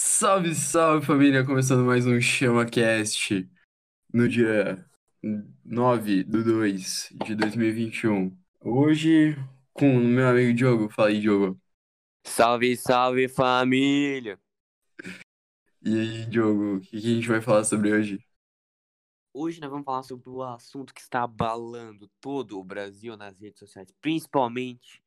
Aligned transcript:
Salve, 0.00 0.54
salve 0.54 1.04
família! 1.04 1.44
Começando 1.44 1.84
mais 1.84 2.06
um 2.06 2.20
ChamaCast 2.20 3.50
no 4.14 4.28
dia 4.28 4.88
9 5.64 6.22
de 6.22 6.44
2 6.44 7.14
de 7.24 7.34
2021. 7.34 8.38
Hoje 8.60 9.36
com 9.72 9.96
o 9.96 10.00
meu 10.00 10.28
amigo 10.28 10.54
Diogo. 10.54 10.88
Fala 10.88 11.08
aí, 11.08 11.18
Diogo. 11.20 11.60
Salve, 12.24 12.76
salve 12.76 13.26
família! 13.28 14.38
E 15.82 15.98
aí, 15.98 16.26
Diogo, 16.26 16.76
o 16.76 16.80
que 16.80 16.96
a 16.96 17.00
gente 17.00 17.26
vai 17.26 17.40
falar 17.40 17.64
sobre 17.64 17.92
hoje? 17.92 18.24
Hoje 19.34 19.60
nós 19.60 19.68
vamos 19.68 19.84
falar 19.84 20.04
sobre 20.04 20.30
o 20.30 20.44
assunto 20.44 20.94
que 20.94 21.00
está 21.00 21.24
abalando 21.24 22.08
todo 22.20 22.56
o 22.56 22.62
Brasil 22.62 23.16
nas 23.16 23.36
redes 23.36 23.58
sociais, 23.58 23.92
principalmente 24.00 25.02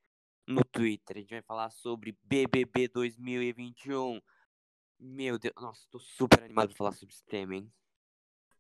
no 0.46 0.66
Twitter. 0.66 1.16
A 1.16 1.20
gente 1.22 1.30
vai 1.30 1.42
falar 1.42 1.70
sobre 1.70 2.14
BBB 2.26 2.90
2021. 2.90 4.20
Meu 5.02 5.40
Deus, 5.40 5.54
nossa, 5.60 5.82
tô 5.90 6.00
super 6.00 6.44
animado 6.44 6.70
pra 6.70 6.78
falar 6.78 6.92
sobre 6.92 7.14
esse 7.14 7.26
tema, 7.26 7.56
hein? 7.56 7.74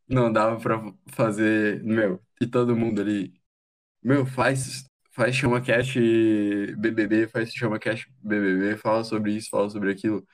Não 0.07 0.33
dava 0.33 0.59
pra 0.59 0.81
fazer, 1.07 1.83
meu, 1.83 2.19
e 2.41 2.47
todo 2.47 2.75
mundo 2.75 2.99
ali. 2.99 3.31
Meu, 4.03 4.25
faz, 4.25 4.85
faz 5.11 5.35
ChamaCast 5.35 5.99
BBB, 6.77 7.27
faz 7.27 7.53
ChamaCast 7.53 8.11
BBB, 8.21 8.75
fala 8.77 9.03
sobre 9.03 9.33
isso, 9.35 9.49
fala 9.51 9.69
sobre 9.69 9.91
aquilo. 9.91 10.25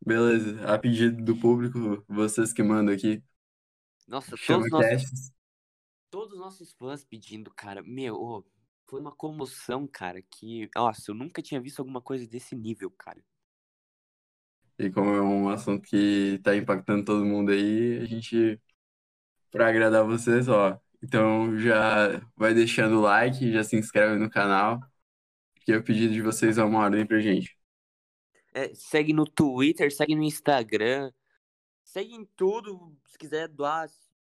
Beleza, 0.00 0.64
a 0.72 0.78
pedido 0.78 1.22
do 1.24 1.36
público, 1.36 2.04
vocês 2.08 2.52
que 2.52 2.62
mandam 2.62 2.94
aqui. 2.94 3.22
Nossa, 4.06 4.38
todos 4.46 4.66
os 4.66 4.70
ChamaCast. 4.70 5.10
nossos, 5.10 5.32
todos 6.10 6.34
os 6.34 6.38
nossos 6.38 6.72
fãs 6.74 7.04
pedindo, 7.04 7.50
cara. 7.50 7.82
Meu, 7.82 8.14
ô, 8.14 8.44
foi 8.86 9.00
uma 9.00 9.12
comoção, 9.12 9.86
cara, 9.86 10.22
que. 10.22 10.70
Nossa, 10.76 11.10
eu 11.10 11.14
nunca 11.14 11.42
tinha 11.42 11.60
visto 11.60 11.80
alguma 11.80 12.00
coisa 12.00 12.26
desse 12.26 12.54
nível, 12.54 12.90
cara. 12.92 13.20
E 14.78 14.90
como 14.90 15.10
é 15.10 15.22
um 15.22 15.48
assunto 15.48 15.82
que 15.82 16.38
tá 16.42 16.54
impactando 16.56 17.04
todo 17.04 17.24
mundo 17.24 17.50
aí, 17.52 17.98
a 18.02 18.04
gente, 18.04 18.60
pra 19.50 19.68
agradar 19.68 20.04
vocês, 20.06 20.48
ó. 20.48 20.80
Então 21.02 21.58
já 21.58 22.20
vai 22.36 22.54
deixando 22.54 22.98
o 22.98 23.00
like, 23.02 23.52
já 23.52 23.64
se 23.64 23.76
inscreve 23.76 24.18
no 24.18 24.30
canal, 24.30 24.80
que 25.62 25.72
é 25.72 25.78
o 25.78 25.84
pedido 25.84 26.14
de 26.14 26.22
vocês 26.22 26.58
é 26.58 26.64
uma 26.64 26.80
ordem 26.80 27.06
pra 27.06 27.20
gente. 27.20 27.56
É, 28.54 28.74
segue 28.74 29.12
no 29.12 29.24
Twitter, 29.26 29.94
segue 29.94 30.14
no 30.14 30.22
Instagram, 30.22 31.12
segue 31.84 32.14
em 32.14 32.24
tudo. 32.36 32.96
Se 33.06 33.18
quiser 33.18 33.48
doar, 33.48 33.88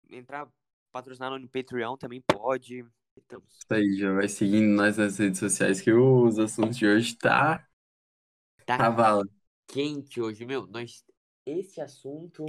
entrar, 0.10 0.48
patrocinar 0.92 1.38
no 1.38 1.50
Patreon 1.50 1.98
também 1.98 2.22
pode. 2.22 2.86
Estamos. 3.16 3.60
Isso 3.60 3.74
aí, 3.74 3.98
já 3.98 4.14
vai 4.14 4.28
seguindo 4.30 4.68
nós 4.76 4.98
nas 4.98 5.18
redes 5.18 5.40
sociais, 5.40 5.82
que 5.82 5.92
os 5.92 6.40
assuntos 6.40 6.78
de 6.78 6.86
hoje 6.88 7.16
tá, 7.18 7.68
Tá 8.66 8.78
tá 8.78 8.90
vala. 8.90 9.37
Quente 9.68 10.22
hoje, 10.22 10.46
meu. 10.46 10.68
Nós, 10.68 11.04
esse 11.46 11.82
assunto. 11.82 12.46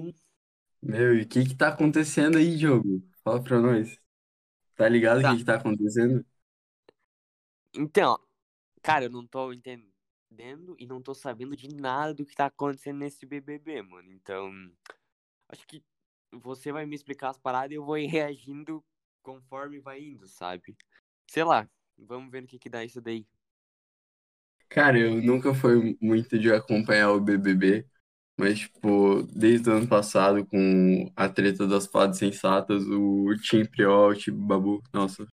Meu, 0.83 1.17
e 1.19 1.23
o 1.23 1.29
que 1.29 1.45
que 1.45 1.55
tá 1.57 1.69
acontecendo 1.69 2.39
aí, 2.39 2.57
Diogo? 2.57 3.03
Fala 3.25 3.43
pra 3.43 3.59
nós. 3.61 3.99
Tá 4.77 4.89
ligado 4.89 5.21
o 5.23 5.25
Tá. 5.25 5.29
que 5.29 5.39
que 5.39 5.45
tá 5.45 5.57
acontecendo? 5.57 6.25
Então, 7.75 8.19
cara, 8.83 9.07
eu 9.07 9.11
não 9.11 9.27
tô 9.27 9.53
entendendo 9.53 10.77
e 10.79 10.87
não 10.87 11.03
tô 11.03 11.15
sabendo 11.15 11.57
de 11.57 11.69
nada 11.69 12.15
do 12.15 12.27
que 12.27 12.35
tá 12.37 12.47
acontecendo 12.47 12.99
nesse 13.01 13.27
BBB, 13.27 13.83
mano. 13.83 14.13
Então, 14.13 14.51
acho 15.49 15.67
que 15.67 15.85
você 16.33 16.73
vai 16.73 16.87
me 16.87 16.97
explicar 16.97 17.31
as 17.31 17.39
paradas 17.39 17.73
e 17.73 17.77
eu 17.77 17.85
vou 17.85 17.99
ir 17.99 18.07
reagindo 18.09 18.85
conforme 19.23 19.81
vai 19.81 20.01
indo, 20.03 20.29
sabe? 20.29 20.77
Sei 21.31 21.45
lá, 21.45 21.69
vamos 21.99 22.31
ver 22.31 22.43
no 22.43 22.49
que 22.49 22.59
que 22.59 22.71
dá 22.71 22.85
isso 22.85 23.01
daí. 23.01 23.27
Cara, 24.69 24.99
eu 24.99 25.21
nunca 25.23 25.55
fui 25.55 25.97
muito 26.01 26.39
de 26.39 26.53
acompanhar 26.53 27.11
o 27.13 27.21
BBB, 27.21 27.87
mas, 28.37 28.59
tipo, 28.61 29.23
desde 29.25 29.69
o 29.71 29.73
ano 29.75 29.89
passado, 29.89 30.47
com 30.47 31.11
a 31.17 31.29
treta 31.29 31.67
das 31.67 31.87
fadas 31.87 32.19
sensatas, 32.19 32.85
o 32.87 33.35
Team 33.51 33.67
Priol, 33.67 34.11
o 34.13 34.15
Team 34.19 34.37
Babu, 34.47 34.83
nossa, 34.93 35.27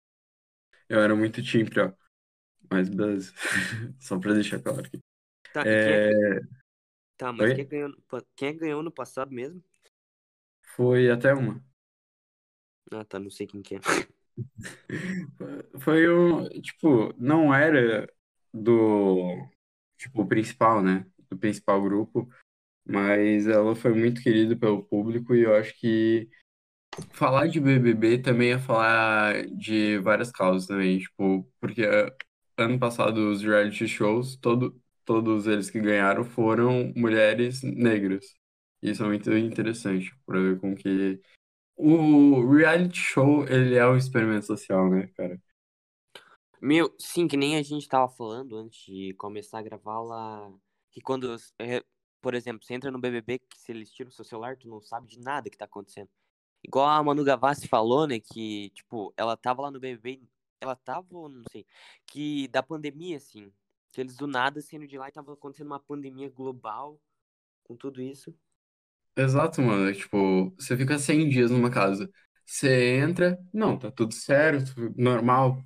eu 0.89 1.01
era 1.01 1.15
muito 1.15 1.43
Team 1.43 1.65
Priol. 1.67 1.93
Mas 2.71 2.89
beleza, 2.89 3.33
só 4.01 4.19
pra 4.19 4.33
deixar 4.33 4.61
claro 4.61 4.81
aqui. 4.81 4.99
Tá, 5.51 5.65
e 5.71 5.77
quem 5.77 5.93
é 5.93 5.99
É. 5.99 6.41
Tá, 7.17 7.31
mas 7.33 7.51
quem 7.53 7.65
ganhou, 7.67 7.89
no 7.89 8.01
pa- 8.03 8.23
quem 8.35 8.49
é 8.49 8.53
ganhou 8.53 8.83
no 8.83 8.91
passado 8.91 9.31
mesmo? 9.31 9.61
Foi 10.75 11.09
até 11.09 11.33
uma. 11.33 11.63
Ah, 12.91 13.03
tá, 13.05 13.19
não 13.19 13.29
sei 13.29 13.45
quem 13.47 13.61
que 13.61 13.75
é. 13.75 13.79
Foi 15.79 16.09
um, 16.09 16.47
tipo, 16.61 17.13
não 17.17 17.53
era 17.53 18.07
do, 18.55 19.47
tipo, 19.97 20.25
principal, 20.27 20.81
né? 20.81 21.05
Do 21.29 21.37
principal 21.37 21.81
grupo, 21.81 22.29
mas 22.85 23.47
ela 23.47 23.75
foi 23.75 23.93
muito 23.93 24.21
querida 24.21 24.55
pelo 24.55 24.83
público 24.83 25.35
e 25.35 25.43
eu 25.43 25.55
acho 25.55 25.77
que 25.79 26.29
falar 27.11 27.47
de 27.47 27.59
BBB 27.59 28.19
também 28.19 28.51
é 28.53 28.59
falar 28.59 29.45
de 29.47 29.97
várias 29.99 30.31
causas 30.31 30.67
também, 30.67 30.99
tipo, 30.99 31.49
porque 31.59 31.83
eh, 31.83 32.15
ano 32.57 32.79
passado 32.79 33.29
os 33.31 33.41
reality 33.43 33.87
shows, 33.87 34.37
todo, 34.37 34.79
todos 35.05 35.47
eles 35.47 35.69
que 35.69 35.79
ganharam 35.79 36.23
foram 36.23 36.93
mulheres 36.95 37.61
negras. 37.63 38.25
Isso 38.81 39.03
é 39.03 39.07
muito 39.07 39.31
interessante 39.35 40.15
para 40.25 40.39
ver 40.39 40.59
como 40.59 40.75
que 40.75 41.19
o 41.77 42.53
reality 42.55 42.99
show, 42.99 43.45
ele 43.47 43.75
é 43.75 43.87
um 43.87 43.97
experimento 43.97 44.45
social, 44.45 44.89
né, 44.89 45.09
cara? 45.17 45.39
Meu, 46.65 46.93
sim, 46.99 47.27
que 47.27 47.37
nem 47.37 47.55
a 47.57 47.61
gente 47.61 47.87
tava 47.87 48.09
falando 48.09 48.57
antes 48.57 48.83
de 48.85 49.13
começar 49.15 49.59
a 49.59 49.61
gravar 49.61 50.01
lá. 50.01 50.51
Que 50.91 50.99
quando, 50.99 51.35
é, 51.59 51.83
por 52.21 52.33
exemplo, 52.33 52.63
você 52.65 52.73
entra 52.73 52.89
no 52.89 52.99
BBB, 52.99 53.37
que 53.39 53.59
se 53.59 53.71
eles 53.71 53.91
tiram 53.91 54.09
o 54.09 54.11
seu 54.13 54.25
celular, 54.25 54.57
tu 54.57 54.67
não 54.67 54.81
sabe 54.81 55.07
de 55.07 55.19
nada 55.19 55.47
que 55.49 55.57
tá 55.57 55.65
acontecendo. 55.65 56.09
Igual 56.63 56.87
a 56.87 57.03
Manu 57.03 57.23
Gavassi 57.23 57.67
falou, 57.67 58.07
né, 58.07 58.19
que, 58.19 58.71
tipo, 58.71 59.13
ela 59.17 59.37
tava 59.37 59.63
lá 59.63 59.71
no 59.71 59.79
BBB, 59.79 60.21
ela 60.61 60.75
tava, 60.75 61.07
não 61.11 61.43
sei, 61.51 61.65
que 62.07 62.47
da 62.49 62.63
pandemia, 62.63 63.17
assim, 63.17 63.51
que 63.91 64.01
eles 64.01 64.17
do 64.17 64.27
nada 64.27 64.61
saindo 64.61 64.87
de 64.87 64.97
lá 64.97 65.09
e 65.09 65.11
tava 65.11 65.33
acontecendo 65.33 65.67
uma 65.67 65.79
pandemia 65.79 66.29
global 66.29 66.99
com 67.63 67.75
tudo 67.77 68.01
isso. 68.01 68.35
Exato, 69.15 69.61
mano. 69.61 69.89
É, 69.89 69.93
Tipo, 69.93 70.51
você 70.57 70.75
fica 70.77 70.97
100 70.99 71.29
dias 71.29 71.51
numa 71.51 71.69
casa. 71.71 72.09
Você 72.45 72.97
entra, 72.97 73.39
não, 73.53 73.77
tá 73.77 73.89
tudo 73.91 74.13
certo, 74.13 74.73
normal. 74.97 75.63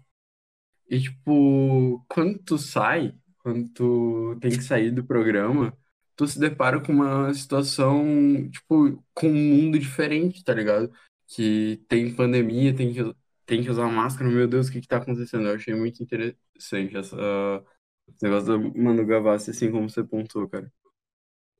E, 0.89 0.99
tipo, 0.99 2.03
quando 2.09 2.39
tu 2.39 2.57
sai, 2.57 3.15
quando 3.39 3.69
tu 3.69 4.37
tem 4.41 4.51
que 4.51 4.63
sair 4.63 4.91
do 4.91 5.05
programa, 5.05 5.77
tu 6.15 6.27
se 6.27 6.39
depara 6.39 6.81
com 6.81 6.91
uma 6.91 7.33
situação, 7.33 8.49
tipo, 8.49 9.03
com 9.13 9.27
um 9.29 9.33
mundo 9.33 9.77
diferente, 9.77 10.43
tá 10.43 10.53
ligado? 10.53 10.91
Que 11.27 11.77
tem 11.87 12.13
pandemia, 12.13 12.75
tem 12.75 12.91
que, 12.91 13.15
tem 13.45 13.63
que 13.63 13.69
usar 13.69 13.87
máscara. 13.87 14.29
Meu 14.29 14.47
Deus, 14.47 14.67
o 14.67 14.71
que 14.71 14.81
que 14.81 14.87
tá 14.87 14.97
acontecendo? 14.97 15.47
Eu 15.47 15.55
achei 15.55 15.75
muito 15.75 16.01
interessante 16.01 16.97
essa, 16.97 17.63
esse 18.07 18.23
negócio 18.23 18.47
da 18.47 18.57
Manu 18.57 19.05
Gavassi, 19.05 19.51
assim 19.51 19.71
como 19.71 19.89
você 19.89 20.03
pontuou, 20.03 20.49
cara. 20.49 20.71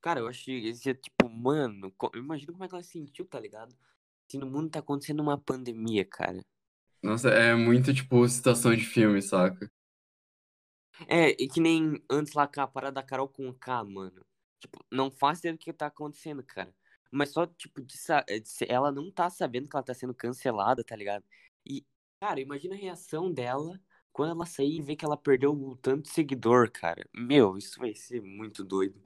Cara, 0.01 0.21
eu 0.21 0.27
achei, 0.27 0.67
esse, 0.67 0.93
tipo, 0.95 1.29
mano, 1.29 1.93
imagina 2.15 2.51
como 2.51 2.63
é 2.63 2.67
que 2.67 2.73
ela 2.73 2.83
sentiu, 2.83 3.25
tá 3.25 3.39
ligado? 3.39 3.75
Se 4.27 4.37
no 4.37 4.47
mundo 4.47 4.69
tá 4.69 4.79
acontecendo 4.79 5.21
uma 5.21 5.37
pandemia, 5.37 6.03
cara. 6.03 6.43
Nossa, 7.03 7.29
é 7.29 7.53
muito, 7.55 7.93
tipo, 7.93 8.25
situação 8.29 8.73
de 8.75 8.83
filme, 8.85 9.21
saca? 9.21 9.69
É, 11.07 11.29
e 11.41 11.47
que 11.47 11.59
nem 11.61 12.01
antes 12.09 12.33
lá 12.33 12.47
com 12.47 12.61
a 12.61 12.67
parada 12.67 12.93
da 12.95 13.03
Carol 13.03 13.27
com 13.29 13.53
K, 13.53 13.83
mano. 13.83 14.25
Tipo, 14.59 14.83
não 14.91 15.09
faço 15.11 15.41
ideia 15.41 15.53
do 15.53 15.59
que 15.59 15.71
tá 15.73 15.87
acontecendo, 15.87 16.43
cara. 16.43 16.73
Mas 17.11 17.29
só, 17.31 17.45
tipo, 17.47 17.81
de, 17.81 17.97
sa- 17.97 18.21
de 18.27 18.41
ela 18.71 18.91
não 18.91 19.11
tá 19.11 19.29
sabendo 19.29 19.67
que 19.69 19.75
ela 19.75 19.83
tá 19.83 19.93
sendo 19.93 20.13
cancelada, 20.13 20.83
tá 20.83 20.95
ligado? 20.95 21.23
E, 21.65 21.85
cara, 22.19 22.39
imagina 22.41 22.75
a 22.75 22.77
reação 22.77 23.31
dela 23.31 23.79
quando 24.11 24.31
ela 24.31 24.45
sair 24.45 24.77
e 24.79 24.81
ver 24.81 24.95
que 24.95 25.05
ela 25.05 25.17
perdeu 25.17 25.51
o 25.53 25.75
tanto 25.77 26.03
de 26.03 26.09
seguidor, 26.09 26.69
cara. 26.71 27.07
Meu, 27.15 27.57
isso 27.57 27.79
vai 27.79 27.93
ser 27.95 28.21
muito 28.21 28.63
doido. 28.63 29.01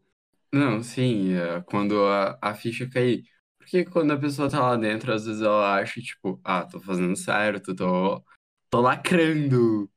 Não, 0.52 0.84
sim, 0.84 1.34
é 1.34 1.62
quando 1.62 2.06
a, 2.08 2.38
a 2.42 2.54
ficha 2.56 2.88
cair. 2.90 3.24
Porque 3.64 3.86
quando 3.86 4.12
a 4.14 4.18
pessoa 4.20 4.50
tá 4.50 4.60
lá 4.62 4.76
dentro, 4.78 5.14
às 5.14 5.26
vezes 5.26 5.42
ela 5.42 5.76
acha, 5.80 6.02
tipo, 6.02 6.40
ah, 6.44 6.66
tô 6.66 6.80
fazendo 6.82 7.16
certo, 7.16 7.76
tô, 7.76 8.24
tô 8.70 8.82
lacrando, 8.82 9.90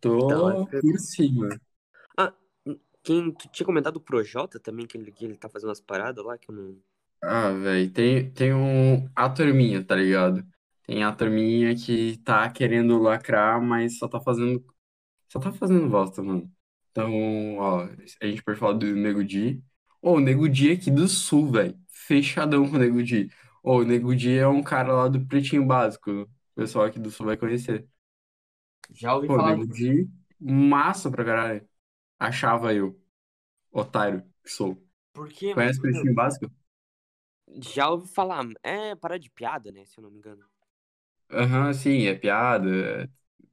tô 0.00 0.12
Tá 0.26 0.36
lacrando. 0.38 0.82
por 0.82 0.98
cima. 0.98 1.60
Ah, 2.18 2.34
quem 3.04 3.32
tu 3.32 3.48
tinha 3.50 3.66
comentado 3.66 3.96
o 3.96 4.00
Projota 4.00 4.60
também, 4.60 4.86
que 4.86 4.98
ele, 4.98 5.12
que 5.12 5.24
ele 5.24 5.36
tá 5.36 5.48
fazendo 5.48 5.70
umas 5.70 5.80
paradas 5.80 6.24
lá 6.24 6.38
que 6.38 6.50
eu 6.50 6.54
não. 6.54 6.82
Ah, 7.22 7.50
velho, 7.52 7.90
tem, 7.92 8.30
tem 8.32 8.54
um, 8.54 9.08
a 9.16 9.28
turminha, 9.28 9.84
tá 9.84 9.96
ligado? 9.96 10.46
Tem 10.86 11.02
a 11.02 11.12
turminha 11.14 11.74
que 11.74 12.18
tá 12.18 12.48
querendo 12.50 12.98
lacrar, 13.00 13.60
mas 13.60 13.98
só 13.98 14.06
tá 14.08 14.20
fazendo, 14.20 14.64
só 15.28 15.40
tá 15.40 15.52
fazendo 15.52 15.88
bosta, 15.90 16.22
mano. 16.22 16.52
Então, 16.90 17.56
ó, 17.58 17.84
a 18.22 18.26
gente 18.26 18.42
pode 18.44 18.58
falar 18.58 18.74
do 18.74 18.86
Nego 18.96 19.24
Di. 19.24 19.62
Ô, 20.06 20.14
o 20.14 20.20
Nego 20.20 20.48
Di 20.48 20.70
aqui 20.72 20.90
do 20.90 21.08
Sul, 21.08 21.50
velho. 21.50 21.78
Fechadão 21.88 22.68
com 22.70 22.76
o 22.76 22.78
Nego 22.78 23.02
Di. 23.02 23.30
Ô, 23.62 23.78
o 23.78 23.84
Nego 23.84 24.14
Di 24.14 24.36
é 24.38 24.46
um 24.48 24.62
cara 24.62 24.92
lá 24.92 25.08
do 25.08 25.26
Pretinho 25.26 25.66
Básico. 25.66 26.10
O 26.22 26.28
pessoal 26.54 26.86
aqui 26.86 26.98
do 26.98 27.10
Sul 27.10 27.26
vai 27.26 27.36
conhecer. 27.36 27.86
Já 28.90 29.14
ouvi 29.14 29.28
Pô, 29.28 29.34
o 29.36 29.38
falar. 29.38 29.56
Nego 29.56 29.66
Di, 29.66 30.08
massa 30.40 31.10
pra 31.10 31.24
caralho. 31.24 31.68
Achava 32.18 32.74
eu. 32.74 33.00
Otário 33.72 34.22
que 34.44 34.50
sou. 34.52 34.82
Por 35.12 35.28
quê, 35.32 35.52
Conhece 35.52 35.78
o 35.78 35.82
mano? 35.82 35.82
Pretinho 35.82 36.14
Básico? 36.14 36.50
Já 37.60 37.90
ouvi 37.90 38.06
falar. 38.08 38.44
É 38.62 38.94
para 38.94 39.18
de 39.18 39.28
piada, 39.30 39.72
né? 39.72 39.84
Se 39.84 39.98
eu 39.98 40.02
não 40.02 40.10
me 40.10 40.18
engano. 40.18 40.44
Aham, 41.30 41.72
sim, 41.74 42.06
é 42.06 42.14
piada. 42.14 42.68
é- 43.04 43.08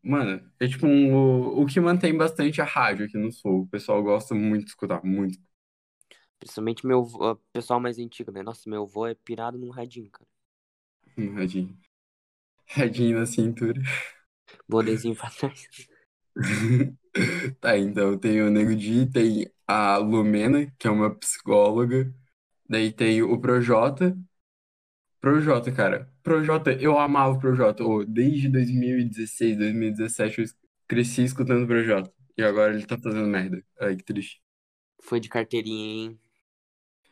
Mano, 0.06 0.52
é 0.60 0.68
tipo 0.68 0.86
um, 0.86 1.14
o, 1.16 1.62
o 1.64 1.66
que 1.66 1.80
mantém 1.80 2.16
bastante 2.18 2.62
a 2.62 2.66
rádio 2.66 3.06
aqui 3.06 3.18
no 3.18 3.32
Sul. 3.32 3.62
O 3.62 3.68
pessoal 3.68 4.04
gosta 4.04 4.36
muito 4.36 4.66
de 4.66 4.72
escutar, 4.72 5.02
muito. 5.04 5.40
Principalmente 6.44 6.86
meu 6.86 7.04
vô- 7.04 7.24
ah, 7.32 7.38
pessoal 7.52 7.80
mais 7.80 7.98
antigo, 8.00 8.32
né? 8.32 8.44
Nossa, 8.44 8.70
meu 8.70 8.84
avô 8.84 9.08
é 9.08 9.16
pirado 9.16 9.58
num 9.58 9.70
radinho, 9.72 10.10
cara. 10.12 10.28
Um 11.18 11.34
radinho. 11.36 11.76
Radinho 12.68 13.20
na 13.20 13.26
cintura. 13.28 13.82
Bonezinho 14.68 15.16
pra 15.16 15.30
trás. 15.30 15.70
Tá, 17.60 17.78
então 17.78 18.18
tem 18.18 18.42
o 18.42 18.50
Nego 18.50 18.76
Di, 18.76 19.06
tem 19.10 19.48
a 19.68 19.98
Lumena, 19.98 20.72
que 20.80 20.88
é 20.88 20.92
uma 20.92 21.14
psicóloga. 21.16 22.14
Daí 22.70 22.92
tem 22.94 23.22
o 23.24 23.40
Projota. 23.42 24.18
Projota, 25.20 25.72
cara. 25.72 26.12
Projota, 26.22 26.72
eu 26.74 26.98
amava 27.00 27.34
o 27.34 27.40
Projota. 27.40 27.84
Ô, 27.84 28.04
desde 28.06 28.50
2016, 28.50 29.58
2017 29.58 30.42
eu 30.42 30.48
cresci 30.88 31.24
escutando 31.24 31.64
o 31.64 31.68
Projota. 31.68 32.12
E 32.38 32.44
agora 32.44 32.74
ele 32.74 32.86
tá 32.86 32.98
fazendo 32.98 33.28
merda. 33.28 33.64
Ai, 33.80 33.96
que 33.96 34.04
triste. 34.04 34.42
Foi 35.04 35.20
de 35.20 35.30
carteirinha, 35.30 35.86
hein? 36.10 36.20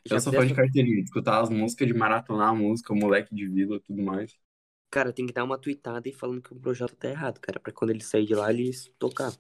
Eu 0.03 0.15
Já 0.15 0.19
sou 0.19 0.33
fã 0.33 0.45
de 0.45 0.53
carteirinha, 0.53 0.97
de 0.97 1.03
escutar 1.03 1.41
as 1.41 1.49
músicas, 1.49 1.87
de 1.87 1.93
maratonar 1.93 2.49
a 2.49 2.55
música, 2.55 2.91
o 2.91 2.95
moleque 2.95 3.33
de 3.35 3.47
vila 3.47 3.75
e 3.75 3.79
tudo 3.79 4.01
mais. 4.01 4.35
Cara, 4.89 5.13
tem 5.13 5.25
que 5.25 5.33
dar 5.33 5.43
uma 5.43 5.57
tweetada 5.57 6.09
e 6.09 6.13
falando 6.13 6.41
que 6.41 6.51
o 6.51 6.59
projeto 6.59 6.95
tá 6.95 7.07
errado, 7.09 7.39
cara. 7.39 7.59
Pra 7.59 7.71
quando 7.71 7.91
ele 7.91 8.03
sair 8.03 8.25
de 8.25 8.35
lá, 8.35 8.51
eles 8.51 8.91
tocar. 8.97 9.31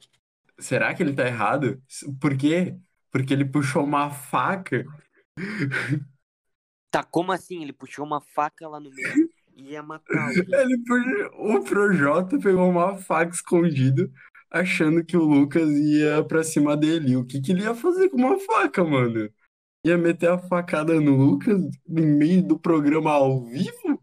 Será 0.57 0.93
que 0.93 1.01
ele 1.01 1.13
tá 1.13 1.25
errado? 1.25 1.81
Por 2.19 2.37
quê? 2.37 2.77
Porque 3.11 3.33
ele 3.33 3.43
puxou 3.43 3.83
uma 3.83 4.09
faca. 4.11 4.85
Tá, 6.89 7.03
como 7.03 7.31
assim? 7.31 7.63
Ele 7.63 7.73
puxou 7.73 8.05
uma 8.05 8.21
faca 8.21 8.67
lá 8.67 8.79
no 8.79 8.91
meio 8.91 9.29
e 9.55 9.71
ia 9.71 9.81
matar 9.81 10.27
alguém. 10.27 10.45
Ele 10.47 10.77
puxou... 10.85 11.57
O 11.57 11.63
Projota 11.63 12.39
pegou 12.39 12.69
uma 12.69 12.95
faca 12.97 13.33
escondida, 13.33 14.09
achando 14.49 15.03
que 15.03 15.17
o 15.17 15.23
Lucas 15.23 15.69
ia 15.69 16.23
pra 16.23 16.43
cima 16.43 16.77
dele. 16.77 17.17
O 17.17 17.25
que 17.25 17.41
que 17.41 17.51
ele 17.51 17.63
ia 17.63 17.73
fazer 17.73 18.09
com 18.09 18.17
uma 18.17 18.39
faca, 18.39 18.83
mano? 18.83 19.29
Ia 19.83 19.97
meter 19.97 20.29
a 20.29 20.37
facada 20.37 20.99
no 21.01 21.15
Lucas 21.15 21.59
no 21.87 22.03
meio 22.03 22.43
do 22.47 22.59
programa 22.59 23.11
ao 23.11 23.43
vivo? 23.45 24.01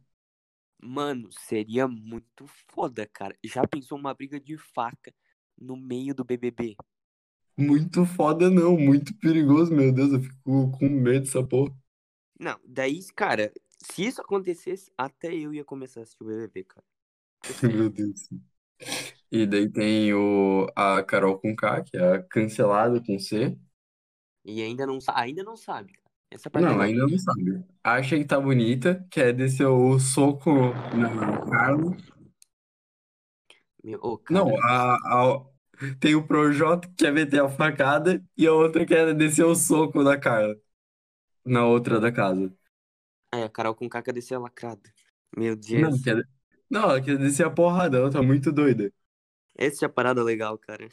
Mano, 0.81 1.31
seria 1.33 1.87
muito 1.87 2.47
foda, 2.73 3.07
cara. 3.07 3.37
Já 3.45 3.67
pensou 3.67 3.99
uma 3.99 4.15
briga 4.15 4.41
de 4.41 4.57
faca 4.57 5.15
no 5.57 5.77
meio 5.77 6.15
do 6.15 6.25
BBB? 6.25 6.77
Muito 7.57 8.05
foda, 8.07 8.49
não. 8.51 8.77
Muito 8.77 9.15
perigoso, 9.19 9.73
meu 9.75 9.93
Deus. 9.93 10.13
Eu 10.13 10.21
fico 10.23 10.71
com 10.73 10.89
medo 10.89 11.25
dessa 11.25 11.43
porra. 11.47 11.75
Não, 12.39 12.59
daí, 12.65 13.01
cara, 13.15 13.53
se 13.79 14.05
isso 14.07 14.21
acontecesse, 14.21 14.91
até 14.97 15.35
eu 15.35 15.53
ia 15.53 15.65
começar 15.65 16.01
a 16.01 16.03
assistir 16.05 16.23
o 16.23 16.27
BBB, 16.27 16.65
cara. 16.65 16.87
Meu 17.63 17.91
Deus. 17.91 18.29
E 19.31 19.47
daí 19.47 19.69
tem 19.71 20.13
o, 20.15 20.67
a 20.75 21.03
Carol 21.03 21.39
com 21.39 21.55
K, 21.55 21.83
que 21.83 21.97
é 21.97 22.15
a 22.17 22.23
cancelada 22.23 23.03
com 23.05 23.19
C. 23.19 23.57
E 24.53 24.63
ainda 24.63 24.85
não, 24.87 24.99
ainda 25.15 25.43
não 25.45 25.57
sabe, 25.57 25.93
cara. 25.93 26.11
Essa 26.31 26.51
parte 26.51 26.73
é 26.73 26.75
Não, 26.75 26.79
legal. 26.79 26.93
ainda 26.93 27.07
não 27.07 27.19
sabe. 27.19 27.65
Acha 27.85 28.17
que 28.19 28.25
tá 28.25 28.39
bonita, 28.41 29.07
quer 29.11 29.33
descer 29.33 29.67
o 29.67 29.99
soco 29.99 30.51
na 30.93 31.09
Carla. 31.51 31.97
Meu, 33.83 33.99
ô, 34.03 34.17
Não, 34.29 34.47
cara, 34.47 34.59
a, 34.63 34.95
a- 34.97 35.47
tem 36.01 36.15
o 36.15 36.27
Projota 36.27 36.89
que 36.89 36.95
quer 36.97 37.13
meter 37.13 37.41
a 37.41 37.49
facada 37.49 38.23
e 38.37 38.47
a 38.47 38.53
outra 38.53 38.85
quer 38.87 39.15
descer 39.15 39.45
o 39.45 39.55
soco 39.55 40.03
na 40.03 40.19
Carla. 40.19 40.57
Na 41.45 41.67
outra 41.67 42.01
da 42.01 42.13
casa. 42.13 42.53
é, 43.33 43.43
a 43.45 43.49
Carol 43.49 43.75
com 43.75 43.89
caca 43.89 44.13
desceu 44.13 44.41
lacrada. 44.41 44.93
Meu 45.37 45.57
Não, 45.71 45.91
Deus. 45.91 46.01
quer, 46.01 46.23
não, 46.71 46.83
ela 46.85 47.01
quer 47.03 47.19
descer 47.19 47.47
a 47.47 47.51
porrada, 47.51 47.99
ela 47.99 48.11
tá 48.11 48.23
muito 48.23 48.53
doida. 48.53 48.93
Essa 49.57 49.85
é 49.85 49.87
a 49.87 49.89
parada 49.91 50.23
legal, 50.23 50.57
cara. 50.59 50.89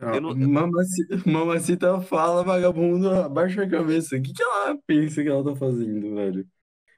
Não- 0.00 0.34
Mamacita, 0.34 1.16
mamacita 1.26 2.00
fala, 2.02 2.44
vagabundo, 2.44 3.10
abaixa 3.10 3.62
a 3.64 3.68
cabeça. 3.70 4.16
O 4.16 4.22
que 4.22 4.32
que 4.32 4.42
ela 4.42 4.76
pensa 4.86 5.22
que 5.22 5.28
ela 5.28 5.44
tá 5.44 5.56
fazendo, 5.56 6.14
velho? 6.14 6.46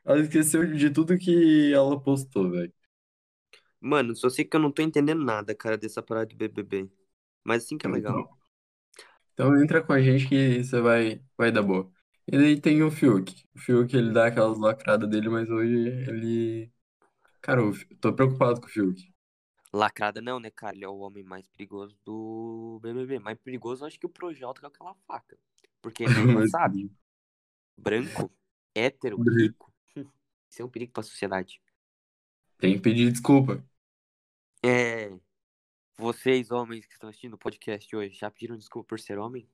Ela 0.04 0.20
esqueceu 0.20 0.66
de 0.74 0.90
tudo 0.90 1.18
que 1.18 1.72
ela 1.74 2.00
postou, 2.00 2.50
velho. 2.50 2.72
Mano, 3.80 4.14
só 4.16 4.28
sei 4.28 4.44
que 4.44 4.56
eu 4.56 4.60
não 4.60 4.72
tô 4.72 4.82
entendendo 4.82 5.24
nada, 5.24 5.54
cara, 5.54 5.78
dessa 5.78 6.02
parada 6.02 6.26
de 6.26 6.36
BBB. 6.36 6.90
Mas 7.44 7.64
assim 7.64 7.78
que 7.78 7.86
é 7.86 7.90
legal. 7.90 8.12
Então, 8.12 8.38
então 9.34 9.62
entra 9.62 9.82
com 9.82 9.92
a 9.92 10.00
gente 10.00 10.28
que 10.28 10.62
você 10.64 10.80
vai, 10.80 11.22
vai 11.36 11.52
dar 11.52 11.62
boa. 11.62 11.90
E 12.26 12.32
daí 12.36 12.60
tem 12.60 12.82
o 12.82 12.90
Fiuk. 12.90 13.44
O 13.54 13.58
Fiuk, 13.58 13.96
ele 13.96 14.12
dá 14.12 14.26
aquelas 14.26 14.58
lacradas 14.58 15.08
dele, 15.08 15.28
mas 15.28 15.48
hoje 15.50 15.74
ele... 16.08 16.72
Cara, 17.42 17.62
eu 17.62 17.72
tô 18.00 18.12
preocupado 18.14 18.60
com 18.60 18.66
o 18.68 18.70
Fiuk. 18.70 19.12
Lacrada 19.72 20.20
não, 20.20 20.40
né, 20.40 20.50
cara? 20.50 20.74
Ele 20.74 20.84
é 20.84 20.88
o 20.88 20.98
homem 20.98 21.22
mais 21.22 21.46
perigoso 21.48 21.96
do 22.04 22.78
BBB. 22.82 23.18
Mais 23.18 23.38
perigoso, 23.38 23.84
acho 23.84 23.98
que 23.98 24.06
o 24.06 24.10
Projota 24.10 24.60
com 24.60 24.66
aquela 24.66 24.94
faca. 25.06 25.38
Porque, 25.82 26.04
já 26.08 26.24
Mas- 26.24 26.50
sabe, 26.50 26.90
branco, 27.76 28.30
hétero, 28.74 29.20
rico, 29.22 29.72
isso 30.50 30.62
é 30.62 30.64
um 30.64 30.68
perigo 30.70 30.92
pra 30.92 31.02
sociedade. 31.02 31.60
Tem 32.58 32.74
que 32.74 32.80
pedir 32.80 33.12
desculpa. 33.12 33.64
É, 34.64 35.12
vocês, 35.96 36.50
homens 36.50 36.86
que 36.86 36.92
estão 36.92 37.08
assistindo 37.08 37.34
o 37.34 37.38
podcast 37.38 37.94
hoje, 37.94 38.14
já 38.14 38.30
pediram 38.30 38.56
desculpa 38.56 38.88
por 38.88 38.98
ser 39.00 39.18
homem? 39.18 39.48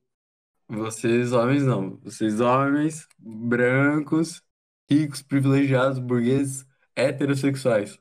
Vocês 0.67 1.31
homens 1.31 1.63
não. 1.63 1.97
Vocês 1.97 2.39
homens, 2.39 3.07
brancos, 3.19 4.41
ricos, 4.89 5.21
privilegiados, 5.21 5.99
burgueses, 5.99 6.65
heterossexuais. 6.95 7.99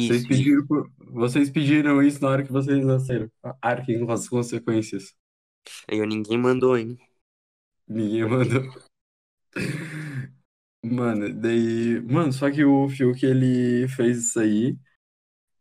Vocês 0.00 0.22
Isso, 0.22 0.28
pediram, 0.28 0.66
por- 0.66 0.90
vocês 1.00 1.50
pediram 1.50 2.02
isso 2.02 2.20
na 2.22 2.28
hora 2.30 2.44
que 2.44 2.52
vocês 2.52 2.84
nasceram. 2.84 3.30
Arquem 3.62 4.04
com 4.04 4.12
as 4.12 4.28
consequências. 4.28 5.14
aí 5.88 6.00
ninguém 6.06 6.38
mandou, 6.38 6.76
hein? 6.78 6.96
Ninguém 7.88 8.24
mandou. 8.28 8.62
Mano, 10.82 11.32
daí. 11.34 12.00
Mano, 12.02 12.32
só 12.32 12.50
que 12.50 12.64
o 12.64 12.88
Fiuk 12.88 13.24
ele 13.24 13.88
fez 13.88 14.18
isso 14.18 14.38
aí. 14.40 14.78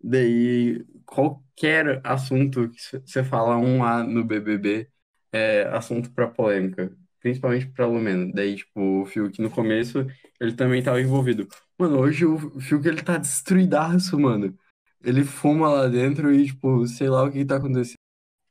Daí, 0.04 0.86
qualquer 1.06 2.02
assunto 2.06 2.70
que 2.70 2.78
você 3.06 3.24
fala 3.24 3.58
um 3.58 3.84
A 3.84 4.04
no 4.04 4.24
BBB 4.26 4.90
é 5.34 5.64
assunto 5.70 6.12
pra 6.14 6.28
polêmica. 6.30 6.96
Principalmente 7.26 7.66
pra 7.72 7.88
Lumena. 7.88 8.32
Daí, 8.32 8.56
tipo, 8.56 9.02
o 9.02 9.06
Fiuk 9.08 9.42
no 9.42 9.50
começo, 9.50 10.06
ele 10.40 10.54
também 10.54 10.84
tava 10.84 11.02
envolvido. 11.02 11.48
Mano, 11.76 11.98
hoje 11.98 12.24
o 12.24 12.38
Fiuk 12.62 12.88
ele 12.88 13.02
tá 13.02 13.18
destruidaço, 13.18 14.20
mano. 14.20 14.56
Ele 15.04 15.24
fuma 15.24 15.68
lá 15.70 15.88
dentro 15.88 16.32
e, 16.32 16.46
tipo, 16.46 16.86
sei 16.86 17.10
lá 17.10 17.24
o 17.24 17.32
que 17.32 17.44
tá 17.44 17.56
acontecendo. 17.56 17.98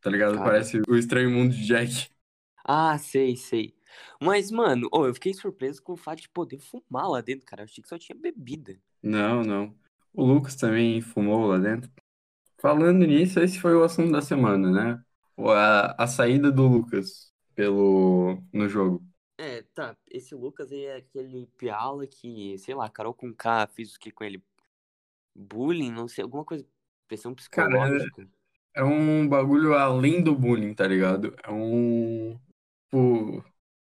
Tá 0.01 0.11
ligado? 0.11 0.33
Cara. 0.33 0.45
Parece 0.45 0.83
o 0.89 0.97
estranho 0.97 1.31
mundo 1.31 1.55
de 1.55 1.65
Jack. 1.65 2.09
Ah, 2.65 2.99
sei, 2.99 3.37
sei. 3.37 3.77
Mas, 4.21 4.51
mano, 4.51 4.89
ô, 4.91 5.07
eu 5.07 5.15
fiquei 5.15 5.33
surpreso 5.33 5.81
com 5.81 5.93
o 5.93 5.97
fato 5.97 6.23
de 6.23 6.29
poder 6.29 6.59
fumar 6.59 7.09
lá 7.09 7.21
dentro, 7.21 7.47
cara. 7.47 7.63
Eu 7.63 7.67
achei 7.67 7.81
que 7.81 7.89
só 7.89 7.97
tinha 7.97 8.19
bebida. 8.21 8.77
Não, 9.01 9.45
não. 9.45 9.73
O 10.13 10.25
Lucas 10.25 10.57
também 10.57 11.01
fumou 11.01 11.47
lá 11.47 11.59
dentro. 11.59 11.89
Falando 12.59 13.07
nisso, 13.07 13.39
esse 13.39 13.61
foi 13.61 13.77
o 13.77 13.85
assunto 13.85 14.11
da 14.11 14.21
semana, 14.21 14.69
né? 14.73 15.01
A, 15.39 16.03
a 16.03 16.07
saída 16.09 16.51
do 16.51 16.67
Lucas 16.67 17.33
pelo 17.55 18.43
no 18.53 18.69
jogo. 18.69 19.05
É, 19.37 19.63
tá. 19.75 19.97
Esse 20.11 20.35
Lucas 20.35 20.71
aí 20.73 20.85
é 20.85 20.97
aquele 20.97 21.47
piala 21.59 22.07
que, 22.07 22.57
sei 22.59 22.75
lá, 22.75 22.89
Carol 22.89 23.15
com 23.15 23.33
K 23.35 23.67
fez 23.69 23.95
o 23.95 23.99
que 23.99 24.11
com 24.13 24.25
ele? 24.25 24.43
Bullying, 25.35 25.93
não 25.93 26.09
sei, 26.09 26.25
alguma 26.25 26.45
coisa. 26.45 26.67
Pressão 27.09 27.35
Cara, 27.51 27.77
é- 27.97 28.07
psicológica. 28.07 28.29
É 28.77 28.85
um 28.85 29.29
bagulho 29.29 29.75
além 29.75 30.23
do 30.23 30.35
bullying, 30.37 30.75
tá 30.75 30.87
ligado? 30.89 31.35
É 31.45 31.51
um. 31.51 32.39
O, 32.93 33.43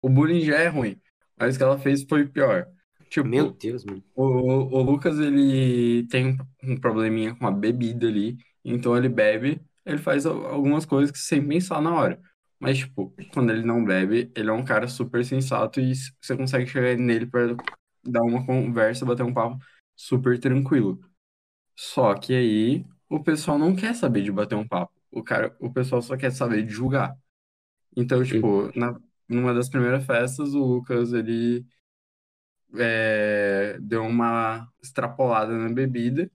o 0.02 0.08
bullying 0.10 0.40
já 0.42 0.58
é 0.58 0.68
ruim, 0.68 1.00
mas 1.38 1.54
o 1.56 1.58
que 1.58 1.64
ela 1.64 1.78
fez 1.78 2.04
foi 2.04 2.26
pior. 2.28 2.66
Tipo, 3.10 3.30
Meu 3.30 3.50
Deus, 3.50 3.84
mano. 3.86 4.04
O, 4.14 4.24
o, 4.24 4.82
Lucas, 4.82 5.18
ele 5.20 6.06
tem 6.08 6.38
um, 6.64 6.76
probleminha 6.80 7.34
com 7.36 7.46
a 7.46 7.52
bebida 7.52 8.08
ali, 8.08 8.38
então 8.64 8.96
ele 8.96 9.08
bebe, 9.08 9.60
ele 9.86 9.98
faz 9.98 10.26
al- 10.26 10.46
algumas 10.46 10.86
coisas 10.86 11.10
que 11.12 11.18
sem 11.18 11.46
pensar 11.46 11.80
na 11.82 11.94
hora. 11.94 12.20
Mas, 12.60 12.78
tipo, 12.78 13.14
quando 13.32 13.50
ele 13.52 13.64
não 13.64 13.84
bebe, 13.84 14.30
ele 14.36 14.50
é 14.50 14.52
um 14.52 14.64
cara 14.64 14.88
super 14.88 15.24
sensato 15.24 15.80
e 15.80 15.94
você 16.20 16.36
consegue 16.36 16.66
chegar 16.68 16.96
nele 16.96 17.26
pra 17.26 17.56
dar 18.04 18.22
uma 18.22 18.44
conversa, 18.46 19.06
bater 19.06 19.22
um 19.24 19.32
papo 19.34 19.58
super 19.96 20.38
tranquilo. 20.38 21.00
Só 21.76 22.14
que 22.14 22.34
aí, 22.34 22.86
o 23.08 23.22
pessoal 23.22 23.58
não 23.58 23.74
quer 23.76 23.94
saber 23.94 24.22
de 24.22 24.32
bater 24.32 24.56
um 24.56 24.68
papo. 24.68 24.92
O 25.10 25.22
cara, 25.24 25.56
o 25.60 25.72
pessoal 25.72 26.02
só 26.02 26.16
quer 26.16 26.32
saber 26.32 26.64
de 26.64 26.72
julgar. 26.72 27.16
Então, 27.96 28.24
tipo, 28.24 28.70
na, 28.78 28.98
numa 29.28 29.54
das 29.54 29.68
primeiras 29.70 30.04
festas, 30.06 30.54
o 30.54 30.60
Lucas, 30.64 31.12
ele 31.12 31.66
é, 32.78 33.78
deu 33.80 34.02
uma 34.04 34.68
extrapolada 34.82 35.56
na 35.56 35.68
bebida. 35.72 36.30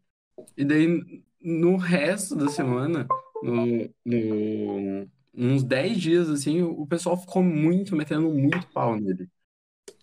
E 0.57 0.65
daí, 0.65 1.23
no 1.41 1.77
resto 1.77 2.35
da 2.35 2.49
semana, 2.49 3.07
no, 3.41 3.89
no- 4.05 5.09
uns 5.37 5.63
10 5.63 5.99
dias, 5.99 6.29
assim, 6.29 6.61
o 6.61 6.85
pessoal 6.87 7.17
ficou 7.17 7.43
muito, 7.43 7.95
metendo 7.95 8.29
muito 8.29 8.67
pau 8.67 8.95
nele. 8.99 9.29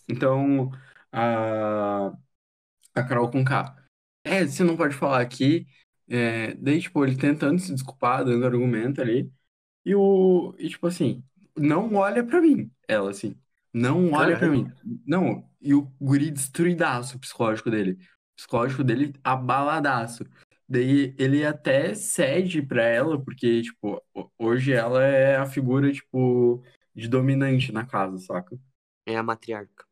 Então, 0.08 0.70
a, 1.10 2.12
a 2.94 3.02
Carol 3.02 3.30
com 3.30 3.44
K. 3.44 3.76
É, 4.24 4.46
você 4.46 4.62
não 4.64 4.76
pode 4.76 4.94
falar 4.94 5.20
aqui. 5.20 5.66
É, 6.08 6.54
daí, 6.54 6.80
tipo, 6.80 7.04
ele 7.04 7.16
tentando 7.16 7.58
se 7.58 7.72
desculpar, 7.72 8.24
dando 8.24 8.46
argumento 8.46 9.00
ali. 9.00 9.32
E 9.84 9.94
o. 9.94 10.54
E, 10.58 10.68
tipo 10.68 10.86
assim, 10.86 11.24
não 11.56 11.94
olha 11.94 12.24
pra 12.24 12.40
mim. 12.40 12.70
Ela, 12.86 13.10
assim. 13.10 13.36
Não 13.72 14.12
olha 14.12 14.36
pra 14.36 14.48
Caralho. 14.48 14.64
mim. 14.64 14.72
Não. 15.06 15.48
E 15.60 15.74
o 15.74 15.90
guri 16.00 16.30
destruidaço 16.30 17.16
o 17.16 17.20
psicológico 17.20 17.70
dele. 17.70 17.92
O 17.92 18.36
psicológico 18.36 18.84
dele 18.84 19.14
abaladaço. 19.24 20.24
Daí 20.72 21.14
ele 21.18 21.44
até 21.44 21.94
cede 21.94 22.62
pra 22.62 22.84
ela, 22.84 23.22
porque, 23.22 23.62
tipo, 23.62 24.02
ho- 24.14 24.32
hoje 24.38 24.72
ela 24.72 25.02
é 25.04 25.36
a 25.36 25.46
figura, 25.46 25.92
tipo, 25.92 26.62
de 26.94 27.08
dominante 27.08 27.72
na 27.72 27.86
casa, 27.86 28.18
saca? 28.18 28.58
É 29.06 29.14
a 29.16 29.22
matriarca. 29.22 29.84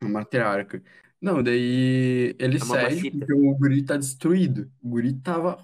A 0.00 0.08
matriarca. 0.08 0.82
Não, 1.20 1.42
daí 1.42 2.34
ele 2.38 2.58
É 2.60 2.64
cede 2.64 3.04
porque 3.06 3.32
o 3.34 3.54
guri 3.56 3.84
tá 3.84 3.96
destruído. 3.96 4.70
O 4.82 4.88
guri 4.90 5.14
tava 5.20 5.58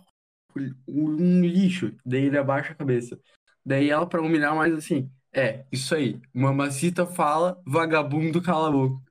um 0.88 1.40
lixo. 1.46 1.94
Daí 2.04 2.24
ele 2.26 2.38
abaixa 2.38 2.72
a 2.72 2.74
cabeça. 2.76 3.20
Daí 3.64 3.90
ela, 3.90 4.08
pra 4.08 4.20
humilhar 4.22 4.54
mais 4.56 4.74
assim, 4.74 5.10
é, 5.32 5.66
isso 5.72 5.94
aí. 5.94 6.20
Mamacita 6.34 7.06
fala, 7.06 7.60
vagabundo 7.66 8.42
cala 8.42 8.68
a 8.68 8.72
boca. 8.72 9.02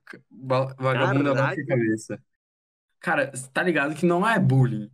Vagabundo 0.78 1.30
abaixa 1.30 1.60
a 1.62 1.66
cabeça. 1.66 2.22
Cara, 3.00 3.30
você 3.34 3.48
tá 3.50 3.62
ligado 3.62 3.94
que 3.96 4.06
não 4.06 4.28
é 4.28 4.38
bullying. 4.40 4.90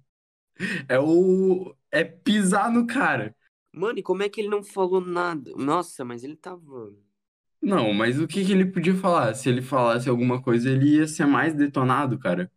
É 0.88 0.98
o. 0.98 1.74
É 1.90 2.04
pisar 2.04 2.70
no 2.70 2.86
cara. 2.86 3.34
Mano, 3.72 3.98
e 3.98 4.02
como 4.02 4.22
é 4.22 4.28
que 4.30 4.40
ele 4.40 4.48
não 4.48 4.62
falou 4.62 5.00
nada? 5.00 5.50
Nossa, 5.56 6.04
mas 6.04 6.24
ele 6.24 6.36
tava. 6.36 6.94
Não, 7.62 7.92
mas 7.94 8.18
o 8.20 8.26
que 8.26 8.44
que 8.44 8.52
ele 8.52 8.66
podia 8.66 8.94
falar? 8.94 9.34
Se 9.34 9.48
ele 9.48 9.62
falasse 9.62 10.08
alguma 10.08 10.42
coisa, 10.42 10.68
ele 10.70 10.96
ia 10.96 11.06
ser 11.06 11.26
mais 11.26 11.54
detonado, 11.54 12.18
cara. 12.18 12.50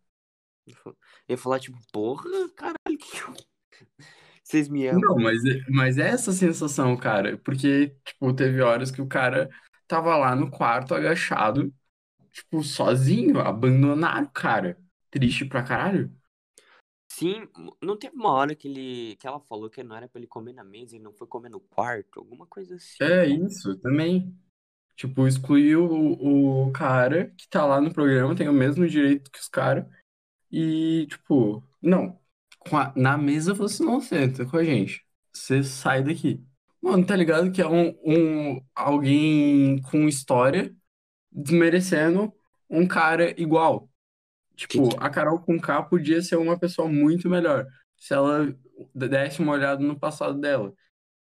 Eu 0.84 0.96
ia 1.28 1.38
falar, 1.38 1.60
tipo, 1.60 1.78
porra, 1.92 2.24
caralho, 2.56 2.98
que. 2.98 3.06
Vocês 4.42 4.68
me 4.68 4.86
amam. 4.88 5.02
Não, 5.02 5.16
mas, 5.16 5.44
é- 5.44 5.60
mas 5.70 5.98
é 5.98 6.08
essa 6.08 6.32
sensação, 6.32 6.96
cara. 6.96 7.36
Porque, 7.38 7.88
tipo, 8.04 8.32
teve 8.34 8.60
horas 8.62 8.90
que 8.90 9.00
o 9.02 9.06
cara 9.06 9.48
tava 9.86 10.16
lá 10.16 10.34
no 10.36 10.50
quarto 10.50 10.94
agachado, 10.94 11.72
tipo, 12.32 12.62
sozinho, 12.64 13.40
abandonaram 13.40 14.26
o 14.26 14.30
cara. 14.32 14.78
Triste 15.10 15.44
pra 15.46 15.62
caralho. 15.62 16.12
Sim, 17.18 17.48
não 17.80 17.96
teve 17.96 18.14
uma 18.14 18.30
hora 18.32 18.54
que 18.54 18.68
ele 18.68 19.16
que 19.16 19.26
ela 19.26 19.40
falou 19.40 19.70
que 19.70 19.82
não 19.82 19.96
era 19.96 20.08
pra 20.08 20.18
ele 20.20 20.26
comer 20.26 20.52
na 20.52 20.62
mesa, 20.64 20.94
ele 20.96 21.04
não 21.04 21.12
foi 21.14 21.26
comer 21.26 21.48
no 21.48 21.60
quarto, 21.60 22.18
alguma 22.20 22.46
coisa 22.46 22.76
assim. 22.76 22.98
É 23.00 23.26
isso, 23.26 23.76
também. 23.78 24.34
Tipo, 24.96 25.26
excluiu 25.28 25.84
o, 25.86 26.68
o 26.68 26.72
cara 26.72 27.30
que 27.38 27.48
tá 27.48 27.66
lá 27.66 27.80
no 27.80 27.92
programa, 27.92 28.36
tem 28.36 28.48
o 28.48 28.52
mesmo 28.52 28.88
direito 28.88 29.30
que 29.30 29.40
os 29.40 29.48
caras. 29.48 29.86
E, 30.52 31.06
tipo, 31.08 31.64
não. 31.82 32.18
A- 32.72 32.92
na 32.96 33.18
mesa 33.18 33.54
você 33.54 33.84
não 33.84 34.00
senta 34.00 34.46
com 34.46 34.56
a 34.58 34.64
gente. 34.64 35.04
Você 35.32 35.62
sai 35.64 36.02
daqui. 36.04 36.44
Mano, 36.82 37.06
tá 37.06 37.16
ligado 37.16 37.52
que 37.52 37.62
é 37.62 37.68
um, 37.68 37.90
um 38.06 38.62
alguém 38.74 39.80
com 39.82 40.08
história 40.08 40.74
desmerecendo 41.32 42.32
um 42.70 42.86
cara 42.88 43.38
igual. 43.40 43.90
Tipo, 44.56 44.88
a 44.98 45.10
Carol 45.10 45.38
com 45.38 45.60
K 45.60 45.82
podia 45.82 46.22
ser 46.22 46.36
uma 46.36 46.58
pessoa 46.58 46.88
muito 46.88 47.28
melhor 47.28 47.66
se 47.96 48.14
ela 48.14 48.56
desse 48.94 49.40
uma 49.40 49.52
olhada 49.52 49.82
no 49.82 49.98
passado 49.98 50.40
dela. 50.40 50.72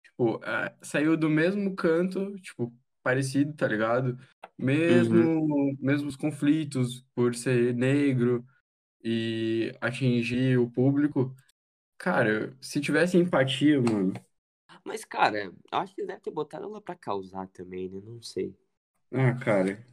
Tipo, 0.04 0.44
é, 0.44 0.76
saiu 0.82 1.16
do 1.16 1.30
mesmo 1.30 1.76
canto, 1.76 2.36
tipo, 2.40 2.74
parecido, 3.04 3.54
tá 3.54 3.68
ligado? 3.68 4.10
Uhum. 4.10 4.18
Mesmo, 4.58 5.78
mesmos 5.80 6.16
conflitos 6.16 7.06
por 7.16 7.36
ser 7.36 7.74
negro 7.74 8.46
e 9.04 9.72
atingir 9.80 10.58
o 10.60 10.70
público. 10.70 11.34
Cara, 11.98 12.56
se 12.62 12.80
tivesse 12.82 13.18
empatia, 13.18 13.82
mano. 13.82 14.14
Mas, 14.86 15.04
cara, 15.06 15.52
acho 15.72 15.94
que 15.96 16.06
devem 16.06 16.22
ter 16.22 16.32
botado 16.32 16.66
ela 16.66 16.82
pra 16.82 16.96
causar 16.96 17.48
também, 17.48 17.90
né? 17.90 18.02
Não 18.04 18.22
sei. 18.22 18.56
Ah, 19.12 19.34
cara. 19.34 19.84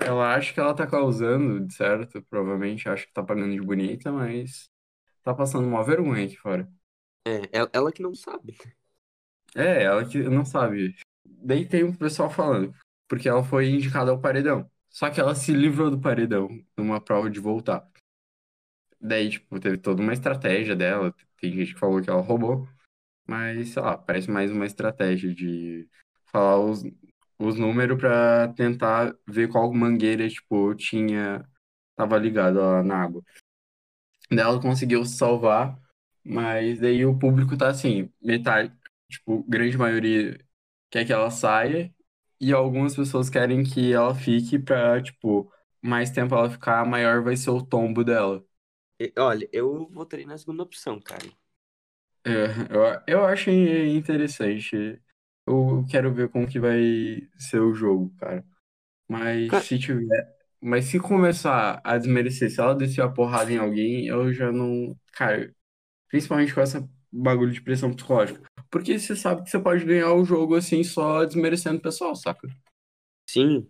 Ela 0.00 0.34
acha 0.34 0.52
que 0.54 0.60
ela 0.60 0.74
tá 0.74 0.86
causando, 0.86 1.66
de 1.66 1.74
certo? 1.74 2.22
Provavelmente 2.30 2.88
acha 2.88 3.06
que 3.06 3.12
tá 3.12 3.22
pagando 3.22 3.52
de 3.52 3.60
bonita, 3.60 4.12
mas 4.12 4.70
tá 5.22 5.34
passando 5.34 5.66
uma 5.66 5.84
vergonha 5.84 6.26
aqui 6.26 6.36
fora. 6.36 6.68
É, 7.26 7.42
ela, 7.52 7.70
ela 7.72 7.92
que 7.92 8.02
não 8.02 8.14
sabe. 8.14 8.56
É, 9.54 9.82
ela 9.84 10.04
que 10.04 10.18
não 10.22 10.44
sabe. 10.44 10.94
Daí 11.24 11.66
tem 11.66 11.84
o 11.84 11.96
pessoal 11.96 12.30
falando, 12.30 12.72
porque 13.08 13.28
ela 13.28 13.42
foi 13.44 13.68
indicada 13.70 14.10
ao 14.10 14.20
paredão. 14.20 14.70
Só 14.88 15.10
que 15.10 15.20
ela 15.20 15.34
se 15.34 15.52
livrou 15.52 15.90
do 15.90 16.00
paredão 16.00 16.48
numa 16.76 17.00
prova 17.00 17.30
de 17.30 17.40
voltar. 17.40 17.86
Daí, 19.00 19.30
tipo, 19.30 19.60
teve 19.60 19.78
toda 19.78 20.02
uma 20.02 20.12
estratégia 20.12 20.74
dela. 20.74 21.14
Tem 21.40 21.52
gente 21.52 21.74
que 21.74 21.78
falou 21.80 22.02
que 22.02 22.10
ela 22.10 22.20
roubou. 22.20 22.68
Mas, 23.26 23.70
sei 23.70 23.82
lá, 23.82 23.96
parece 23.98 24.30
mais 24.30 24.50
uma 24.52 24.66
estratégia 24.66 25.34
de 25.34 25.88
falar 26.26 26.58
os, 26.60 26.82
os 27.38 27.56
números 27.58 27.98
pra 27.98 28.48
tentar 28.54 29.14
ver 29.26 29.48
qual 29.48 29.72
mangueira, 29.72 30.28
tipo, 30.28 30.74
tinha. 30.74 31.44
Tava 31.96 32.18
ligado 32.18 32.58
lá 32.60 32.82
na 32.82 33.02
água. 33.04 33.22
Daí 34.30 34.40
ela 34.40 34.60
conseguiu 34.60 35.04
se 35.04 35.16
salvar, 35.16 35.78
mas 36.24 36.78
daí 36.80 37.04
o 37.06 37.18
público 37.18 37.56
tá 37.56 37.68
assim, 37.68 38.10
metade, 38.22 38.72
tipo, 39.10 39.42
grande 39.48 39.76
maioria 39.78 40.38
quer 40.90 41.04
que 41.06 41.12
ela 41.12 41.30
saia, 41.30 41.92
e 42.40 42.52
algumas 42.52 42.94
pessoas 42.96 43.28
querem 43.30 43.64
que 43.64 43.92
ela 43.92 44.14
fique 44.14 44.58
pra, 44.58 45.02
tipo, 45.02 45.52
mais 45.82 46.10
tempo 46.10 46.34
ela 46.34 46.50
ficar, 46.50 46.84
maior 46.86 47.22
vai 47.22 47.36
ser 47.36 47.50
o 47.50 47.62
tombo 47.64 48.04
dela. 48.04 48.44
Olha, 49.18 49.48
eu 49.52 49.88
votaria 49.90 50.26
na 50.26 50.38
segunda 50.38 50.62
opção, 50.62 51.00
cara. 51.00 51.26
É, 52.24 52.30
eu, 52.74 53.02
eu 53.20 53.24
acho 53.26 53.50
interessante. 53.50 55.00
Eu 55.48 55.86
quero 55.88 56.12
ver 56.12 56.28
como 56.28 56.46
que 56.46 56.60
vai 56.60 57.26
ser 57.38 57.60
o 57.60 57.74
jogo, 57.74 58.14
cara. 58.18 58.44
Mas 59.08 59.64
se 59.64 59.78
tiver. 59.78 60.36
Mas 60.60 60.86
se 60.86 60.98
começar 60.98 61.80
a 61.82 61.96
desmerecer, 61.96 62.50
se 62.50 62.60
ela 62.60 62.74
descer 62.74 63.00
a 63.00 63.08
porrada 63.08 63.50
em 63.50 63.56
alguém, 63.56 64.06
eu 64.06 64.32
já 64.32 64.52
não. 64.52 64.94
Cara, 65.12 65.54
principalmente 66.08 66.54
com 66.54 66.60
essa 66.60 66.86
bagulho 67.10 67.52
de 67.52 67.62
pressão 67.62 67.92
psicológica. 67.92 68.42
Porque 68.70 68.98
você 68.98 69.16
sabe 69.16 69.42
que 69.42 69.50
você 69.50 69.58
pode 69.58 69.84
ganhar 69.84 70.12
o 70.12 70.24
jogo 70.24 70.54
assim 70.54 70.84
só 70.84 71.24
desmerecendo 71.24 71.78
o 71.78 71.82
pessoal, 71.82 72.14
saca? 72.14 72.46
Sim. 73.26 73.66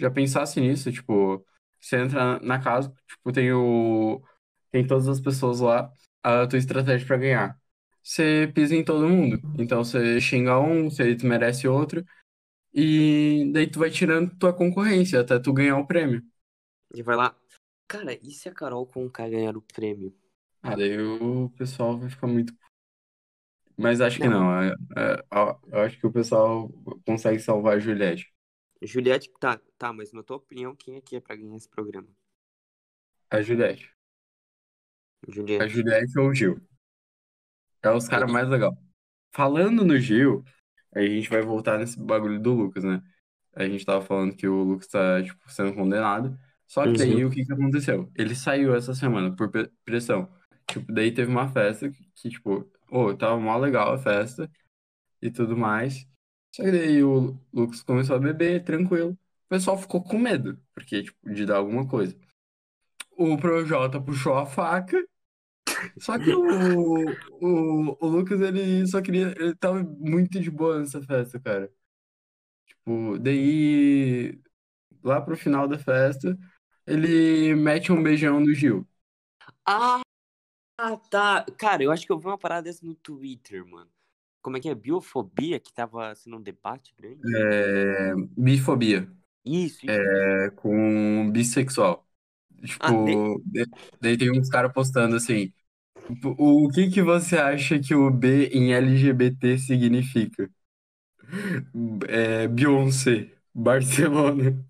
Já 0.00 0.10
pensasse 0.10 0.60
nisso, 0.60 0.90
tipo, 0.90 1.44
você 1.80 1.96
entra 1.96 2.40
na 2.40 2.58
casa, 2.58 2.92
tipo, 3.06 3.32
tem 3.32 3.52
o. 3.52 4.22
Tem 4.70 4.86
todas 4.86 5.06
as 5.08 5.20
pessoas 5.20 5.60
lá, 5.60 5.92
a 6.22 6.46
tua 6.46 6.58
estratégia 6.58 7.06
pra 7.06 7.16
ganhar. 7.16 7.60
Você 8.04 8.52
pisa 8.54 8.76
em 8.76 8.84
todo 8.84 9.08
mundo. 9.08 9.40
Então 9.58 9.84
você 9.84 10.20
xinga 10.20 10.60
um, 10.60 10.90
você 10.90 11.14
desmerece 11.14 11.68
outro. 11.68 12.04
E 12.74 13.50
daí 13.54 13.66
tu 13.70 13.78
vai 13.80 13.90
tirando 13.90 14.36
tua 14.38 14.52
concorrência 14.54 15.20
até 15.20 15.38
tu 15.40 15.52
ganhar 15.52 15.78
o 15.78 15.86
prêmio. 15.86 16.22
E 16.94 17.02
vai 17.02 17.16
lá. 17.16 17.36
Cara, 17.86 18.14
e 18.14 18.30
se 18.30 18.48
a 18.48 18.54
Carol 18.54 18.86
com 18.86 19.04
o 19.04 19.10
K 19.10 19.28
ganhar 19.28 19.56
o 19.56 19.60
prêmio? 19.62 20.14
Ah, 20.62 20.74
daí 20.76 20.98
o 21.00 21.50
pessoal 21.50 21.98
vai 21.98 22.08
ficar 22.10 22.26
muito. 22.26 22.52
Mas 23.76 24.00
acho 24.00 24.20
que 24.20 24.28
Não. 24.28 24.62
é- 24.62 24.74
é- 24.96 25.24
ó, 25.32 25.58
eu 25.72 25.80
acho 25.80 25.98
que 25.98 26.06
o 26.06 26.12
pessoal 26.12 26.70
consegue 27.04 27.38
salvar 27.40 27.76
a 27.76 27.80
Juliette. 27.80 28.32
Juliette, 28.82 29.28
tá, 29.40 29.60
tá, 29.76 29.92
mas 29.92 30.12
na 30.12 30.22
tua 30.22 30.36
opinião, 30.36 30.76
quem 30.76 31.00
que 31.00 31.16
é 31.16 31.20
pra 31.20 31.34
ganhar 31.34 31.56
esse 31.56 31.68
programa? 31.68 32.08
A 33.30 33.42
Juliette. 33.42 33.90
A 35.58 35.66
Juliette. 35.66 35.66
Juliette 35.66 36.16
ou 36.18 36.28
o 36.28 36.34
Gil. 36.34 36.60
É 37.84 37.90
os 37.96 38.08
caras 38.08 38.28
Aí- 38.28 38.32
mais 38.32 38.48
legais. 38.48 38.74
Falando 39.32 39.84
no 39.84 39.98
Gil, 39.98 40.44
aí 40.94 41.06
a 41.06 41.10
gente 41.10 41.28
vai 41.30 41.42
voltar 41.42 41.78
nesse 41.78 41.98
bagulho 42.00 42.40
do 42.40 42.52
Lucas, 42.54 42.84
né? 42.84 43.02
A 43.54 43.66
gente 43.66 43.84
tava 43.84 44.00
falando 44.04 44.34
que 44.34 44.46
o 44.48 44.62
Lucas 44.62 44.86
tá, 44.88 45.22
tipo, 45.22 45.38
sendo 45.50 45.74
condenado. 45.74 46.38
Só 46.66 46.84
que 46.84 46.94
daí 46.98 47.22
Uhum. 47.24 47.30
o 47.30 47.32
que 47.32 47.44
que 47.44 47.52
aconteceu? 47.52 48.10
Ele 48.16 48.34
saiu 48.34 48.74
essa 48.74 48.94
semana 48.94 49.34
por 49.34 49.50
pressão. 49.84 50.28
Tipo, 50.68 50.92
daí 50.92 51.12
teve 51.12 51.30
uma 51.30 51.48
festa 51.48 51.90
que, 51.90 52.04
que, 52.14 52.30
tipo, 52.30 52.70
ô, 52.90 53.14
tava 53.14 53.38
mó 53.38 53.56
legal 53.58 53.92
a 53.92 53.98
festa 53.98 54.50
e 55.20 55.30
tudo 55.30 55.56
mais. 55.56 56.06
Só 56.54 56.62
que 56.62 56.70
daí 56.72 57.02
o 57.04 57.38
Lucas 57.52 57.82
começou 57.82 58.16
a 58.16 58.18
beber, 58.18 58.64
tranquilo. 58.64 59.10
O 59.12 59.48
pessoal 59.48 59.76
ficou 59.78 60.02
com 60.02 60.18
medo, 60.18 60.58
porque, 60.74 61.02
tipo, 61.02 61.30
de 61.32 61.44
dar 61.44 61.56
alguma 61.58 61.86
coisa. 61.86 62.16
O 63.16 63.36
Projota 63.36 64.00
puxou 64.00 64.34
a 64.36 64.46
faca. 64.46 64.96
Só 65.98 66.18
que 66.18 66.32
o, 66.32 67.12
o, 67.40 67.96
o 68.00 68.06
Lucas, 68.08 68.40
ele 68.40 68.86
só 68.86 69.00
queria. 69.02 69.34
Ele 69.38 69.54
tava 69.56 69.82
muito 69.82 70.40
de 70.40 70.50
boa 70.50 70.80
nessa 70.80 71.02
festa, 71.02 71.40
cara. 71.40 71.70
Tipo, 72.66 73.18
daí. 73.18 74.38
Lá 75.04 75.20
pro 75.20 75.36
final 75.36 75.68
da 75.68 75.78
festa, 75.78 76.36
ele 76.86 77.54
mete 77.56 77.92
um 77.92 78.02
beijão 78.02 78.40
no 78.40 78.54
Gil. 78.54 78.86
Ah, 80.76 80.96
tá. 81.10 81.44
Cara, 81.58 81.82
eu 81.82 81.90
acho 81.92 82.06
que 82.06 82.12
eu 82.12 82.18
vi 82.18 82.26
uma 82.26 82.38
parada 82.38 82.62
dessa 82.64 82.84
no 82.84 82.94
Twitter, 82.94 83.64
mano. 83.66 83.90
Como 84.42 84.56
é 84.56 84.60
que 84.60 84.68
é? 84.68 84.74
Biofobia, 84.74 85.58
que 85.60 85.72
tava 85.72 86.14
sendo 86.14 86.36
um 86.36 86.42
debate 86.42 86.94
grande. 86.96 87.26
É, 87.26 88.14
bifobia. 88.36 89.10
Isso, 89.44 89.86
isso, 89.86 90.02
é, 90.26 90.50
com 90.56 91.30
bissexual. 91.32 92.06
Ah, 92.78 92.92
Tipo, 92.94 93.42
de- 93.46 93.66
daí 94.00 94.18
tem 94.18 94.30
uns 94.32 94.48
caras 94.50 94.72
postando 94.72 95.16
assim, 95.16 95.52
o, 96.08 96.64
o 96.66 96.68
que 96.70 96.90
que 96.90 97.02
você 97.02 97.36
acha 97.36 97.78
que 97.78 97.94
o 97.94 98.10
B 98.10 98.46
em 98.48 98.72
LGBT 98.74 99.58
significa? 99.58 100.50
É, 102.08 102.48
Beyoncé, 102.48 103.30
Barcelona. 103.54 104.64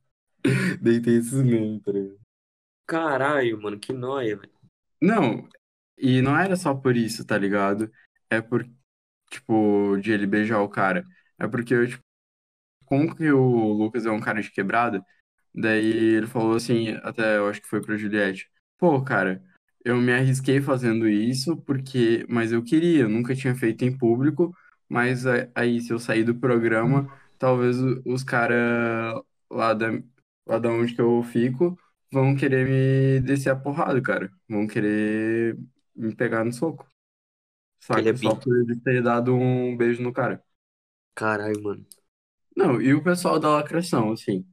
Daí 0.82 1.00
tem 1.02 1.16
esses 1.18 1.42
memes, 1.42 1.82
tá 1.82 1.92
ligado? 1.92 2.18
Caralho, 2.86 3.60
mano, 3.60 3.78
que 3.78 3.92
nóia, 3.92 4.36
velho. 4.36 4.52
Não, 5.00 5.48
e 5.98 6.22
não 6.22 6.38
era 6.38 6.56
só 6.56 6.74
por 6.74 6.96
isso, 6.96 7.24
tá 7.26 7.36
ligado? 7.38 7.90
É 8.30 8.40
por, 8.40 8.64
tipo, 9.30 9.96
de 10.00 10.12
ele 10.12 10.26
beijar 10.26 10.60
o 10.62 10.68
cara. 10.68 11.04
É 11.38 11.48
porque, 11.48 11.86
tipo, 11.88 12.04
como 12.86 13.14
que 13.16 13.30
o 13.32 13.72
Lucas 13.74 14.06
é 14.06 14.10
um 14.12 14.20
cara 14.20 14.42
de 14.42 14.50
quebrada, 14.52 15.04
daí 15.54 15.86
ele 16.16 16.26
falou 16.26 16.56
assim, 16.56 16.90
até 17.04 17.38
eu 17.38 17.48
acho 17.48 17.60
que 17.62 17.68
foi 17.68 17.82
pra 17.82 17.96
Juliette, 17.98 18.48
pô, 18.78 19.02
cara, 19.04 19.42
eu 19.84 19.96
me 20.00 20.12
arrisquei 20.12 20.60
fazendo 20.60 21.08
isso 21.08 21.56
porque, 21.58 22.26
mas 22.28 22.52
eu 22.52 22.62
queria, 22.64 23.02
eu 23.02 23.08
nunca 23.08 23.34
tinha 23.34 23.54
feito 23.54 23.84
em 23.84 23.96
público, 23.96 24.54
mas 24.88 25.26
a- 25.26 25.48
aí 25.54 25.80
se 25.80 25.92
eu 25.92 25.98
sair 25.98 26.24
do 26.24 26.34
programa, 26.34 27.08
talvez 27.38 27.78
o- 27.80 28.02
os 28.06 28.22
caras 28.24 29.20
lá 29.50 29.74
da, 29.74 29.88
lá 30.46 30.58
da 30.58 30.70
onde 30.70 30.94
que 30.94 31.00
eu 31.00 31.22
fico 31.22 31.78
vão 32.12 32.34
querer 32.36 32.66
me 32.68 33.20
descer 33.26 33.50
a 33.50 33.56
porrada, 33.56 34.00
cara, 34.02 34.30
vão 34.48 34.66
querer 34.66 35.56
me 35.94 36.14
pegar 36.14 36.44
no 36.44 36.52
soco, 36.52 36.86
Que 37.90 38.00
ele 38.00 38.10
é 38.10 38.12
saca? 38.12 38.16
Só 38.16 38.34
bi. 38.34 38.36
por 38.36 38.56
ele 38.58 38.80
ter 38.80 39.02
dado 39.02 39.34
um 39.36 39.76
beijo 39.76 40.02
no 40.02 40.12
cara. 40.12 40.42
Caralho, 41.14 41.60
mano. 41.60 41.84
Não, 42.56 42.80
e 42.80 42.94
o 42.94 43.02
pessoal 43.02 43.38
da 43.38 43.48
lacração, 43.50 44.12
assim, 44.12 44.46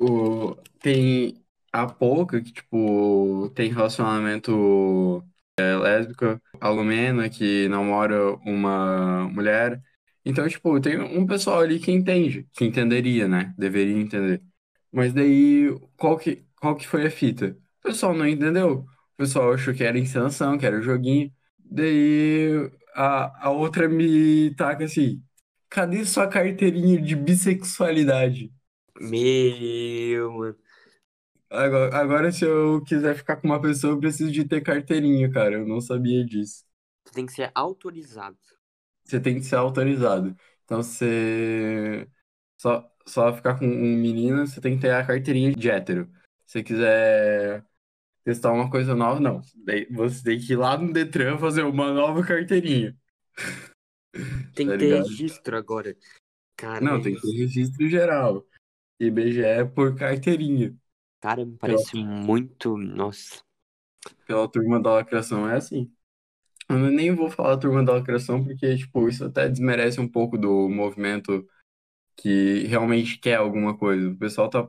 o, 0.00 0.56
tem 0.80 1.44
a 1.82 1.86
pouca 1.86 2.40
que, 2.42 2.52
tipo, 2.52 3.50
tem 3.54 3.70
relacionamento 3.72 5.24
é, 5.58 5.76
lésbica, 5.76 6.40
a 6.60 6.68
Lumena 6.68 7.28
que 7.30 7.68
namora 7.68 8.34
uma 8.44 9.28
mulher. 9.28 9.82
Então, 10.24 10.48
tipo, 10.48 10.80
tem 10.80 11.00
um 11.00 11.26
pessoal 11.26 11.60
ali 11.60 11.78
que 11.78 11.90
entende, 11.92 12.48
que 12.52 12.64
entenderia, 12.64 13.28
né? 13.28 13.54
Deveria 13.58 13.96
entender. 13.96 14.42
Mas 14.92 15.12
daí, 15.12 15.68
qual 15.96 16.16
que, 16.18 16.44
qual 16.60 16.74
que 16.76 16.86
foi 16.86 17.06
a 17.06 17.10
fita? 17.10 17.56
O 17.80 17.82
pessoal 17.88 18.14
não 18.14 18.26
entendeu. 18.26 18.80
O 19.14 19.16
pessoal 19.16 19.52
achou 19.52 19.74
que 19.74 19.84
era 19.84 19.98
encenação, 19.98 20.58
que 20.58 20.66
era 20.66 20.80
joguinho. 20.82 21.32
Daí, 21.58 22.70
a, 22.94 23.46
a 23.48 23.50
outra 23.50 23.88
me 23.88 24.54
taca 24.54 24.84
assim, 24.84 25.22
cadê 25.68 26.04
sua 26.04 26.28
carteirinha 26.28 27.00
de 27.00 27.14
bissexualidade? 27.16 28.52
Meu, 29.00 30.32
mano. 30.32 30.56
Agora, 31.50 31.96
agora, 31.96 32.32
se 32.32 32.44
eu 32.44 32.82
quiser 32.84 33.14
ficar 33.16 33.36
com 33.36 33.46
uma 33.46 33.60
pessoa, 33.60 33.92
eu 33.92 34.00
preciso 34.00 34.32
de 34.32 34.44
ter 34.44 34.60
carteirinha, 34.62 35.30
cara. 35.30 35.54
Eu 35.54 35.66
não 35.66 35.80
sabia 35.80 36.24
disso. 36.24 36.64
Tu 37.04 37.12
tem 37.12 37.26
que 37.26 37.32
ser 37.32 37.50
autorizado. 37.54 38.38
Você 39.04 39.20
tem 39.20 39.36
que 39.36 39.42
ser 39.44 39.56
autorizado. 39.56 40.36
Então, 40.64 40.82
você 40.82 42.08
só, 42.58 42.90
só 43.06 43.32
ficar 43.34 43.58
com 43.58 43.66
um 43.66 43.96
menino, 43.96 44.46
você 44.46 44.60
tem 44.60 44.74
que 44.76 44.82
ter 44.82 44.90
a 44.90 45.06
carteirinha 45.06 45.52
de 45.52 45.70
hétero. 45.70 46.10
Se 46.44 46.54
você 46.58 46.62
quiser 46.64 47.64
testar 48.24 48.52
uma 48.52 48.70
coisa 48.70 48.94
nova, 48.94 49.20
não. 49.20 49.40
Você 49.92 50.22
tem 50.24 50.38
que 50.40 50.52
ir 50.52 50.56
lá 50.56 50.76
no 50.78 50.92
Detran 50.92 51.38
fazer 51.38 51.62
uma 51.62 51.92
nova 51.92 52.24
carteirinha. 52.26 52.96
Tem 54.54 54.68
Tá 54.68 54.72
que 54.72 54.78
ter 54.78 54.86
ligado? 54.86 55.08
registro 55.08 55.56
agora. 55.56 55.96
Cara, 56.56 56.80
Não, 56.84 57.00
tem 57.00 57.14
que 57.14 57.20
ter 57.22 57.32
registro 57.36 57.88
geral. 57.88 58.46
IBGE 58.98 59.64
por 59.74 59.94
carteirinha. 59.96 60.74
Cara, 61.20 61.44
me 61.44 61.56
parece 61.56 61.96
muito. 61.96 62.76
Nossa. 62.76 63.40
Pela 64.26 64.48
turma 64.48 64.80
da 64.80 64.94
lacração 64.94 65.48
é 65.48 65.56
assim. 65.56 65.92
Eu 66.68 66.78
nem 66.78 67.14
vou 67.14 67.30
falar 67.30 67.58
turma 67.58 67.84
da 67.84 67.92
lacração 67.92 68.42
porque, 68.42 68.76
tipo, 68.76 69.08
isso 69.08 69.24
até 69.24 69.48
desmerece 69.48 70.00
um 70.00 70.08
pouco 70.08 70.36
do 70.36 70.68
movimento 70.68 71.46
que 72.16 72.64
realmente 72.66 73.18
quer 73.18 73.36
alguma 73.36 73.76
coisa. 73.76 74.10
O 74.10 74.16
pessoal 74.16 74.50
tá, 74.50 74.66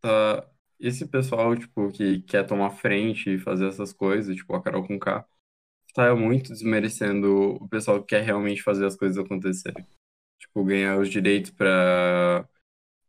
tá... 0.00 0.50
Esse 0.78 1.06
pessoal, 1.08 1.56
tipo, 1.56 1.90
que 1.90 2.20
quer 2.22 2.46
tomar 2.46 2.70
frente 2.70 3.34
e 3.34 3.38
fazer 3.38 3.66
essas 3.68 3.92
coisas, 3.92 4.36
tipo, 4.36 4.54
a 4.54 4.62
Carol 4.62 4.86
com 4.86 4.98
K, 4.98 5.26
tá 5.94 6.14
muito 6.14 6.52
desmerecendo 6.52 7.54
o 7.54 7.68
pessoal 7.68 8.00
que 8.00 8.08
quer 8.08 8.22
realmente 8.22 8.62
fazer 8.62 8.86
as 8.86 8.96
coisas 8.96 9.18
acontecerem. 9.18 9.86
Tipo, 10.38 10.64
ganhar 10.64 10.98
os 10.98 11.08
direitos 11.08 11.50
pra, 11.50 12.46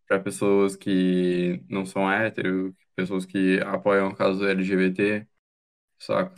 pra 0.07 0.19
pessoas 0.19 0.75
que 0.75 1.63
não 1.69 1.85
são 1.85 2.09
hétero, 2.11 2.75
pessoas 2.95 3.25
que 3.25 3.59
apoiam 3.61 4.07
a 4.07 4.15
causa 4.15 4.49
LGBT, 4.49 5.27
saca? 5.99 6.33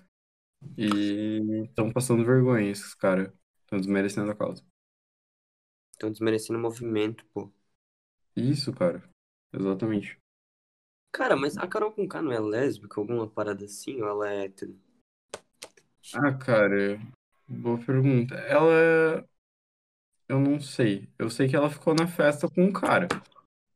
E 0.78 1.66
estão 1.66 1.92
passando 1.92 2.26
vergonha 2.26 2.70
esses 2.70 2.94
caras. 2.94 3.32
Estão 3.62 3.80
desmerecendo 3.80 4.32
a 4.32 4.36
causa. 4.36 4.64
Estão 5.94 6.12
desmerecendo 6.12 6.58
o 6.58 6.62
movimento, 6.62 7.26
pô. 7.34 7.52
Isso, 8.36 8.74
cara. 8.74 9.04
Exatamente. 9.54 10.18
Cara, 11.12 11.36
mas 11.36 11.58
a 11.58 11.68
Carol 11.68 11.92
com 11.92 12.08
K 12.08 12.22
não 12.22 12.32
é 12.32 12.40
lésbica, 12.40 13.00
alguma 13.00 13.28
parada 13.28 13.66
assim, 13.66 14.02
ou 14.02 14.08
ela 14.08 14.32
é 14.32 14.46
hétero? 14.46 14.80
Ah, 16.14 16.34
cara, 16.34 17.00
boa 17.48 17.78
pergunta. 17.78 18.36
Ela. 18.36 19.28
Eu 20.28 20.40
não 20.40 20.60
sei. 20.60 21.10
Eu 21.18 21.30
sei 21.30 21.48
que 21.48 21.56
ela 21.56 21.70
ficou 21.70 21.94
na 21.94 22.08
festa 22.08 22.48
com 22.50 22.64
um 22.64 22.72
cara. 22.72 23.08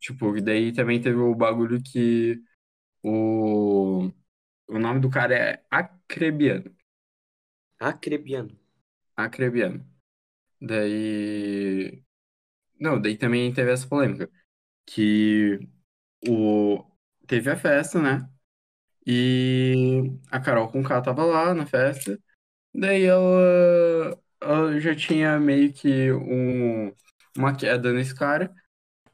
Tipo, 0.03 0.37
e 0.37 0.41
daí 0.41 0.73
também 0.73 1.01
teve 1.01 1.17
o 1.17 1.35
bagulho 1.35 1.81
que 1.83 2.41
o. 3.03 4.11
O 4.69 4.79
nome 4.79 4.99
do 5.01 5.09
cara 5.11 5.35
é 5.35 5.65
Acrebiano. 5.71 6.75
Acrebiano. 7.79 8.57
Acrebiano. 9.17 9.85
Daí. 10.61 12.03
Não, 12.79 13.01
daí 13.01 13.17
também 13.17 13.53
teve 13.53 13.71
essa 13.71 13.87
polêmica. 13.87 14.29
Que 14.85 15.59
o. 16.29 16.83
Teve 17.27 17.51
a 17.51 17.57
festa, 17.57 18.01
né? 18.01 18.29
E 19.07 20.11
a 20.31 20.39
Carol 20.41 20.71
com 20.71 20.83
K 20.83 21.01
tava 21.01 21.25
lá 21.25 21.53
na 21.53 21.65
festa. 21.65 22.19
Daí 22.73 23.03
ela, 23.05 24.19
ela 24.41 24.79
já 24.79 24.95
tinha 24.95 25.39
meio 25.39 25.73
que 25.73 26.11
um, 26.13 26.93
uma 27.37 27.55
queda 27.55 27.91
nesse 27.93 28.15
cara. 28.15 28.53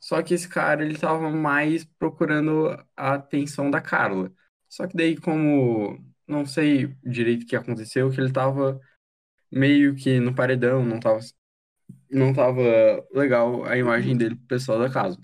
Só 0.10 0.24
que 0.24 0.34
esse 0.34 0.50
cara, 0.50 0.84
ele 0.84 0.98
tava 0.98 1.30
mais 1.30 1.86
procurando 1.86 2.69
a 2.98 3.13
atenção 3.13 3.69
da 3.69 3.80
Carla. 3.80 4.34
Só 4.67 4.88
que 4.88 4.98
daí, 4.98 5.15
como 5.15 6.04
não 6.28 6.48
sei 6.48 6.88
direito 7.04 7.43
o 7.43 7.45
que 7.45 7.56
aconteceu, 7.56 8.10
que 8.10 8.19
ele 8.19 8.32
tava 8.32 8.80
meio 9.52 9.95
que 9.95 10.19
no 10.19 10.34
paredão, 10.34 10.84
não 10.84 11.00
tava, 11.00 11.19
não 12.10 12.34
tava 12.34 12.62
legal 13.13 13.63
a 13.65 13.78
imagem 13.78 14.17
dele 14.17 14.36
pro 14.36 14.48
pessoal 14.48 14.80
da 14.80 14.89
casa. 14.89 15.19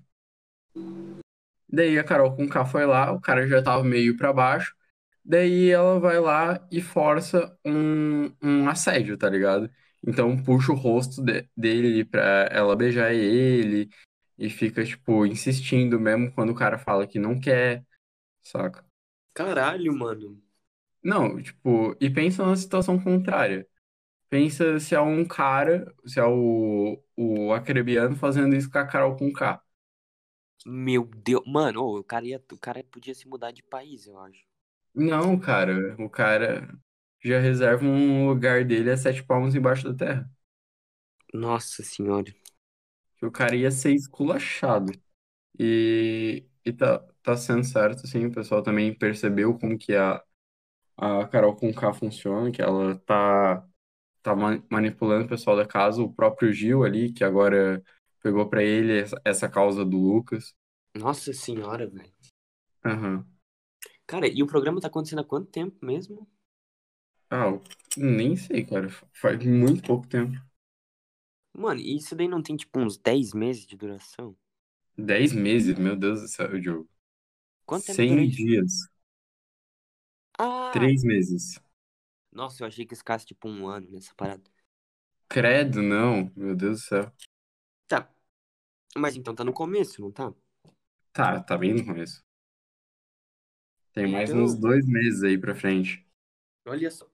Daí 1.67 1.97
a 1.97 2.03
Carol 2.03 2.35
com 2.35 2.47
K 2.47 2.63
foi 2.65 2.85
lá, 2.85 3.11
o 3.11 3.19
cara 3.19 3.47
já 3.47 3.63
tava 3.63 3.83
meio 3.83 4.15
pra 4.15 4.31
baixo. 4.31 4.75
Daí 5.23 5.71
ela 5.71 5.99
vai 5.99 6.19
lá 6.19 6.63
e 6.71 6.79
força 6.79 7.57
um, 7.65 8.31
um 8.43 8.69
assédio, 8.69 9.17
tá 9.17 9.27
ligado? 9.31 9.67
Então 10.07 10.37
puxa 10.43 10.71
o 10.71 10.75
rosto 10.75 11.23
de- 11.23 11.49
dele 11.57 12.05
pra 12.05 12.47
ela 12.51 12.75
beijar 12.75 13.11
ele 13.11 13.89
e 14.37 14.49
fica, 14.49 14.83
tipo, 14.85 15.25
insistindo 15.25 15.99
mesmo 15.99 16.31
quando 16.33 16.51
o 16.51 16.55
cara 16.55 16.77
fala 16.77 17.07
que 17.07 17.19
não 17.19 17.39
quer, 17.39 17.85
saca? 18.43 18.85
Caralho, 19.35 19.93
mano. 19.93 20.41
Não, 21.03 21.41
tipo, 21.41 21.95
e 22.01 22.09
pensa 22.09 22.45
na 22.45 22.55
situação 22.55 22.99
contrária. 23.01 23.67
Pensa 24.29 24.79
se 24.79 24.95
é 24.95 25.01
um 25.01 25.25
cara, 25.25 25.93
se 26.05 26.19
é 26.19 26.25
o, 26.25 27.01
o 27.17 27.53
acrebiano 27.53 28.15
fazendo 28.15 28.55
isso 28.55 28.71
com 28.71 28.79
a 28.79 28.87
Carol 28.87 29.17
com 29.17 29.31
K. 29.33 29.61
Meu 30.65 31.05
Deus. 31.05 31.41
Mano, 31.47 31.81
ô, 31.81 31.97
o 31.99 32.03
cara 32.03 32.23
ia, 32.25 32.43
o 32.51 32.57
cara 32.59 32.83
podia 32.83 33.15
se 33.15 33.27
mudar 33.27 33.49
de 33.51 33.63
país, 33.63 34.05
eu 34.05 34.19
acho. 34.19 34.45
Não, 34.93 35.37
cara, 35.39 35.95
o 35.99 36.09
cara 36.09 36.67
já 37.23 37.39
reserva 37.39 37.85
um 37.85 38.27
lugar 38.29 38.63
dele 38.65 38.91
a 38.91 38.97
sete 38.97 39.23
palmos 39.23 39.53
embaixo 39.55 39.91
da 39.91 39.93
terra. 40.05 40.31
Nossa 41.35 41.83
senhora. 41.83 42.33
Que 43.17 43.25
o 43.25 43.31
cara 43.31 43.55
ia 43.55 43.71
ser 43.71 43.93
esculachado. 43.93 44.91
E, 45.59 46.45
e 46.65 46.73
tá, 46.73 46.99
tá 47.23 47.37
sendo 47.37 47.63
certo, 47.65 48.03
assim, 48.05 48.25
o 48.27 48.31
pessoal 48.33 48.63
também 48.63 48.93
percebeu 48.97 49.57
como 49.59 49.77
que 49.77 49.95
a, 49.95 50.23
a 50.97 51.27
Carol 51.27 51.55
com 51.55 51.73
K 51.73 51.93
funciona, 51.93 52.51
que 52.51 52.61
ela 52.61 52.97
tá, 53.01 53.65
tá 54.23 54.35
ma- 54.35 54.63
manipulando 54.71 55.25
o 55.25 55.29
pessoal 55.29 55.57
da 55.57 55.65
casa, 55.67 56.01
o 56.03 56.13
próprio 56.13 56.53
Gil 56.53 56.83
ali, 56.83 57.13
que 57.13 57.23
agora 57.23 57.83
pegou 58.23 58.49
pra 58.49 58.63
ele 58.63 58.99
essa, 59.01 59.21
essa 59.25 59.49
causa 59.49 59.85
do 59.85 59.97
Lucas. 59.97 60.55
Nossa 60.95 61.31
senhora, 61.31 61.85
velho. 61.87 62.11
Aham. 62.83 63.27
Cara, 64.07 64.27
e 64.27 64.41
o 64.41 64.47
programa 64.47 64.81
tá 64.81 64.87
acontecendo 64.87 65.19
há 65.19 65.23
quanto 65.23 65.51
tempo 65.51 65.77
mesmo? 65.85 66.27
Ah, 67.29 67.51
nem 67.97 68.35
sei, 68.35 68.65
cara, 68.65 68.89
faz 69.13 69.43
muito 69.45 69.83
pouco 69.83 70.07
tempo. 70.07 70.35
Mano, 71.57 71.79
e 71.79 71.95
isso 71.95 72.15
daí 72.15 72.27
não 72.27 72.41
tem 72.43 72.55
tipo 72.57 72.79
uns 72.79 72.97
10 72.97 73.33
meses 73.33 73.65
de 73.65 73.77
duração? 73.77 74.35
10 74.97 75.33
meses, 75.33 75.77
meu 75.77 75.95
Deus 75.95 76.21
do 76.21 76.27
céu, 76.27 76.59
Diogo. 76.59 76.89
Quanto 77.65 77.85
tempo 77.85 77.97
dura 77.97 78.07
100 78.09 78.25
isso? 78.27 78.37
dias, 78.37 78.71
Ah! 80.37 80.69
3 80.73 81.03
meses. 81.03 81.59
Nossa, 82.31 82.63
eu 82.63 82.67
achei 82.67 82.85
que 82.85 82.95
ficasse 82.95 83.25
tipo 83.25 83.47
um 83.47 83.67
ano 83.67 83.89
nessa 83.91 84.13
parada. 84.15 84.43
Credo, 85.29 85.81
não, 85.81 86.31
meu 86.35 86.55
Deus 86.55 86.81
do 86.81 86.85
céu. 86.85 87.13
Tá. 87.87 88.13
Mas 88.97 89.15
então 89.15 89.33
tá 89.33 89.43
no 89.43 89.53
começo, 89.53 90.01
não 90.01 90.11
tá? 90.11 90.33
Tá, 91.13 91.41
tá 91.41 91.57
bem 91.57 91.73
no 91.73 91.85
começo. 91.85 92.23
Tem 93.93 94.11
mais 94.11 94.29
Então- 94.29 94.43
uns 94.43 94.55
dois 94.59 94.85
meses 94.85 95.23
aí 95.23 95.37
pra 95.37 95.55
frente. 95.55 96.05
Olha 96.65 96.91
só. 96.91 97.09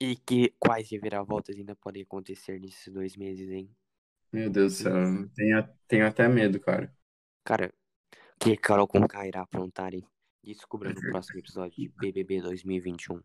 E 0.00 0.16
que 0.16 0.54
quais 0.58 0.88
reviravoltas 0.90 1.56
ainda 1.56 1.74
podem 1.74 2.02
acontecer 2.02 2.60
nesses 2.60 2.92
dois 2.92 3.16
meses, 3.16 3.50
hein? 3.50 3.68
Meu 4.32 4.48
Deus 4.50 4.74
do 4.78 4.82
céu, 4.82 5.28
tenho, 5.34 5.68
tenho 5.88 6.06
até 6.06 6.28
medo, 6.28 6.60
cara. 6.60 6.92
Cara, 7.44 7.72
o 8.36 8.44
que 8.44 8.56
Carol 8.56 8.86
Conká 8.86 9.26
irá 9.26 9.42
aprontar, 9.42 9.94
hein? 9.94 10.04
Descubra 10.42 10.92
no 10.92 11.00
próximo 11.10 11.38
episódio 11.40 11.74
de 11.76 11.88
BBB 11.98 12.40
2021. 12.40 13.20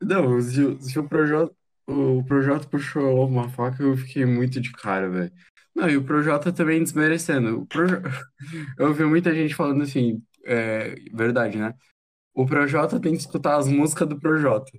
Não, 0.00 0.40
se, 0.40 0.62
o- 0.62 0.80
se 0.80 0.98
o 0.98 1.08
Projota, 1.08 1.54
o 1.86 2.24
Projota 2.24 2.68
puxou 2.68 3.26
uma 3.26 3.48
faca, 3.48 3.82
eu 3.82 3.96
fiquei 3.96 4.24
muito 4.24 4.60
de 4.60 4.72
cara, 4.72 5.08
velho. 5.08 5.32
Não, 5.74 5.88
e 5.88 5.96
o 5.96 6.04
Projota 6.04 6.52
também 6.52 6.82
desmerecendo. 6.82 7.62
O. 7.62 7.66
Eu 8.78 8.88
ouvi 8.88 9.04
muita 9.04 9.34
gente 9.34 9.54
falando 9.54 9.82
assim, 9.82 10.22
é, 10.44 10.94
verdade, 11.14 11.56
né? 11.58 11.74
O 12.34 12.46
Projota 12.46 13.00
tem 13.00 13.12
que 13.12 13.20
escutar 13.20 13.56
as 13.58 13.68
músicas 13.68 14.08
do 14.08 14.18
Projota. 14.20 14.72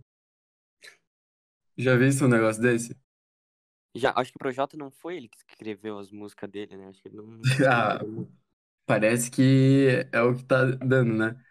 Já 1.77 1.95
viu 1.95 2.09
um 2.25 2.27
negócio 2.27 2.61
desse? 2.61 2.95
Já, 3.95 4.13
acho 4.15 4.31
que 4.31 4.37
o 4.37 4.39
Projota 4.39 4.75
não 4.75 4.89
foi 4.89 5.17
ele 5.17 5.27
que 5.27 5.37
escreveu 5.37 5.99
as 5.99 6.11
músicas 6.11 6.49
dele, 6.49 6.75
né? 6.75 6.87
Acho 6.87 7.01
que 7.01 7.07
ele 7.07 7.17
não. 7.17 7.39
Ah. 7.69 7.99
Parece 8.85 9.31
que 9.31 10.07
é 10.11 10.21
o 10.21 10.35
que 10.35 10.43
tá 10.43 10.65
dando, 10.65 11.13
né? 11.13 11.41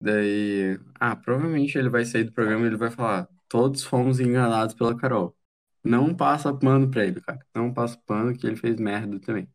Daí, 0.00 0.78
ah, 1.00 1.16
provavelmente 1.16 1.78
ele 1.78 1.88
vai 1.88 2.04
sair 2.04 2.24
do 2.24 2.32
programa 2.32 2.64
e 2.64 2.66
ele 2.68 2.76
vai 2.76 2.90
falar: 2.90 3.28
todos 3.48 3.84
fomos 3.84 4.20
enganados 4.20 4.74
pela 4.74 4.96
Carol. 4.96 5.36
Não 5.84 6.14
passa 6.14 6.52
pano 6.56 6.90
pra 6.90 7.04
ele, 7.06 7.20
cara. 7.20 7.44
Não 7.54 7.72
passa 7.72 7.98
pano 8.06 8.36
que 8.36 8.46
ele 8.46 8.56
fez 8.56 8.76
merda 8.76 9.18
também. 9.20 9.48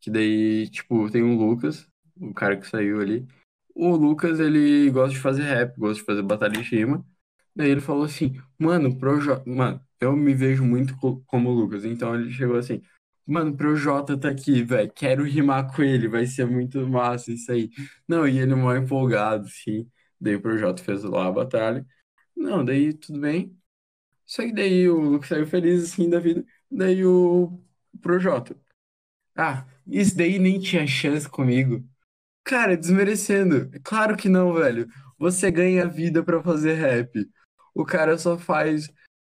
Que 0.00 0.10
daí, 0.10 0.68
tipo, 0.70 1.10
tem 1.10 1.22
o 1.22 1.36
Lucas, 1.36 1.88
o 2.16 2.32
cara 2.34 2.56
que 2.58 2.66
saiu 2.66 3.00
ali. 3.00 3.26
O 3.74 3.96
Lucas, 3.96 4.40
ele 4.40 4.90
gosta 4.90 5.14
de 5.14 5.20
fazer 5.20 5.42
rap, 5.42 5.76
gosta 5.78 6.00
de 6.00 6.06
fazer 6.06 6.22
batalha 6.22 6.52
de 6.52 6.62
rima. 6.62 7.04
Daí 7.60 7.70
ele 7.70 7.80
falou 7.80 8.04
assim, 8.04 8.40
mano, 8.58 8.96
Projota, 8.98 9.48
mano, 9.48 9.80
eu 10.00 10.16
me 10.16 10.34
vejo 10.34 10.64
muito 10.64 10.96
co- 10.98 11.22
como 11.26 11.50
o 11.50 11.52
Lucas. 11.54 11.84
Então 11.84 12.14
ele 12.14 12.30
chegou 12.32 12.56
assim, 12.56 12.82
mano, 13.26 13.56
Projota 13.56 14.18
tá 14.18 14.28
aqui, 14.30 14.62
velho, 14.62 14.92
quero 14.94 15.24
rimar 15.24 15.74
com 15.74 15.82
ele, 15.82 16.08
vai 16.08 16.26
ser 16.26 16.46
muito 16.46 16.86
massa 16.88 17.32
isso 17.32 17.50
aí. 17.52 17.70
Não, 18.08 18.26
e 18.26 18.38
ele 18.38 18.54
mó 18.54 18.74
empolgado, 18.74 19.46
assim. 19.46 19.88
Daí 20.20 20.36
o 20.36 20.42
Projota 20.42 20.82
fez 20.82 21.02
lá 21.04 21.26
a 21.28 21.32
batalha. 21.32 21.86
Não, 22.36 22.64
daí 22.64 22.92
tudo 22.94 23.20
bem. 23.20 23.56
Só 24.26 24.42
que 24.42 24.52
daí 24.52 24.88
o 24.88 25.00
Lucas 25.00 25.28
saiu 25.30 25.46
feliz, 25.46 25.84
assim, 25.84 26.08
da 26.10 26.20
vida. 26.20 26.44
Daí 26.70 27.04
o 27.04 27.60
Projota. 28.02 28.56
Ah, 29.36 29.66
isso 29.86 30.16
daí 30.16 30.38
nem 30.38 30.58
tinha 30.60 30.86
chance 30.86 31.28
comigo. 31.28 31.84
Cara, 32.44 32.76
desmerecendo. 32.76 33.70
Claro 33.84 34.16
que 34.16 34.28
não, 34.28 34.54
velho. 34.54 34.88
Você 35.18 35.50
ganha 35.50 35.88
vida 35.88 36.22
pra 36.24 36.42
fazer 36.42 36.74
rap. 36.74 37.28
O 37.74 37.84
cara 37.84 38.18
só 38.18 38.36
faz 38.38 38.92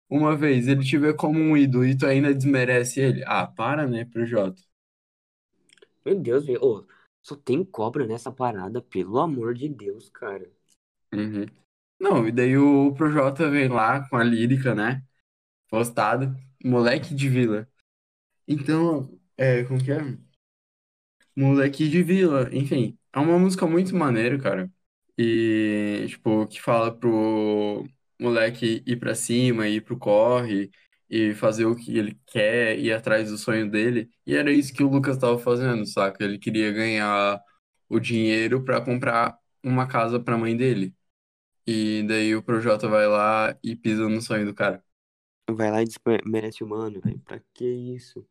uma 0.08 0.36
vez. 0.36 0.68
Ele 0.68 0.84
te 0.84 0.98
vê 0.98 1.14
como 1.14 1.38
um 1.38 1.56
ídolo 1.56 1.84
e 1.84 1.96
tu 1.96 2.06
ainda 2.06 2.34
desmerece 2.34 3.00
ele. 3.00 3.24
Ah, 3.26 3.46
para, 3.46 3.86
né, 3.86 4.04
Projota? 4.04 4.60
Meu 6.04 6.18
Deus, 6.18 6.44
velho. 6.46 6.62
Ô, 6.62 6.86
só 7.22 7.36
tem 7.36 7.64
cobra 7.64 8.06
nessa 8.06 8.32
parada, 8.32 8.82
pelo 8.82 9.18
amor 9.18 9.54
de 9.54 9.68
Deus, 9.68 10.08
cara. 10.10 10.50
Uhum. 11.12 11.46
Não, 12.00 12.26
e 12.26 12.32
daí 12.32 12.58
o 12.58 12.92
Projota 12.94 13.48
vem 13.48 13.68
lá 13.68 14.08
com 14.08 14.16
a 14.16 14.24
lírica, 14.24 14.74
né? 14.74 15.04
Postada. 15.68 16.34
Moleque 16.64 17.14
de 17.14 17.28
vila. 17.28 17.68
Então, 18.46 19.18
é, 19.36 19.64
como 19.64 19.82
que 19.82 19.92
é? 19.92 19.98
Moleque 21.36 21.88
de 21.88 22.02
vila. 22.02 22.48
Enfim, 22.54 22.98
é 23.12 23.18
uma 23.18 23.38
música 23.38 23.66
muito 23.66 23.94
maneira, 23.94 24.38
cara. 24.38 24.70
E, 25.16 26.06
tipo, 26.08 26.46
que 26.46 26.60
fala 26.60 26.94
pro 26.94 27.86
moleque 28.22 28.82
ir 28.86 28.96
pra 28.98 29.14
cima, 29.14 29.68
ir 29.68 29.82
pro 29.82 29.98
corre 29.98 30.70
e 31.10 31.34
fazer 31.34 31.66
o 31.66 31.76
que 31.76 31.98
ele 31.98 32.18
quer, 32.26 32.78
ir 32.78 32.92
atrás 32.92 33.30
do 33.30 33.38
sonho 33.38 33.70
dele. 33.70 34.10
E 34.26 34.34
era 34.34 34.50
isso 34.50 34.72
que 34.72 34.82
o 34.82 34.88
Lucas 34.88 35.18
tava 35.18 35.38
fazendo, 35.38 35.86
saca? 35.86 36.24
Ele 36.24 36.38
queria 36.38 36.72
ganhar 36.72 37.40
o 37.88 38.00
dinheiro 38.00 38.64
pra 38.64 38.80
comprar 38.80 39.36
uma 39.62 39.86
casa 39.86 40.18
pra 40.20 40.38
mãe 40.38 40.56
dele. 40.56 40.94
E 41.66 42.04
daí 42.08 42.34
o 42.34 42.42
Projota 42.42 42.88
vai 42.88 43.06
lá 43.06 43.56
e 43.62 43.76
pisa 43.76 44.08
no 44.08 44.20
sonho 44.20 44.46
do 44.46 44.54
cara. 44.54 44.82
Vai 45.50 45.70
lá 45.70 45.82
e 45.82 45.86
desmerece 45.86 46.64
o 46.64 46.66
mano, 46.68 47.00
velho. 47.00 47.20
Pra 47.20 47.40
que 47.52 47.64
isso? 47.64 48.26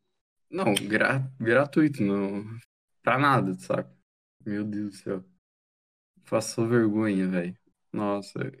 Não, 0.50 0.74
gra 0.74 1.30
gratuito, 1.40 2.02
não. 2.02 2.44
Pra 3.02 3.18
nada, 3.18 3.54
saca? 3.54 3.90
Meu 4.44 4.64
Deus 4.64 4.90
do 4.90 4.96
céu. 4.96 5.24
Passou 6.28 6.66
vergonha, 6.66 7.28
velho. 7.28 7.56
Nossa. 7.92 8.52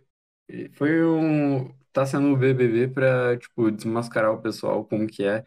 Foi 0.74 1.04
um. 1.04 1.72
Tá 1.92 2.06
sendo 2.06 2.28
o 2.32 2.36
BBB 2.36 2.88
pra, 2.88 3.36
tipo, 3.38 3.70
desmascarar 3.70 4.32
o 4.32 4.40
pessoal 4.40 4.84
como 4.84 5.06
que 5.06 5.24
é. 5.24 5.44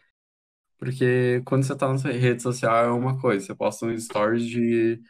Porque 0.78 1.42
quando 1.46 1.64
você 1.64 1.76
tá 1.76 1.88
na 1.92 1.96
rede 2.12 2.42
social 2.42 2.86
é 2.86 2.90
uma 2.90 3.20
coisa. 3.20 3.46
Você 3.46 3.54
posta 3.54 3.86
um 3.86 3.98
stories 3.98 4.46
de 4.46 5.00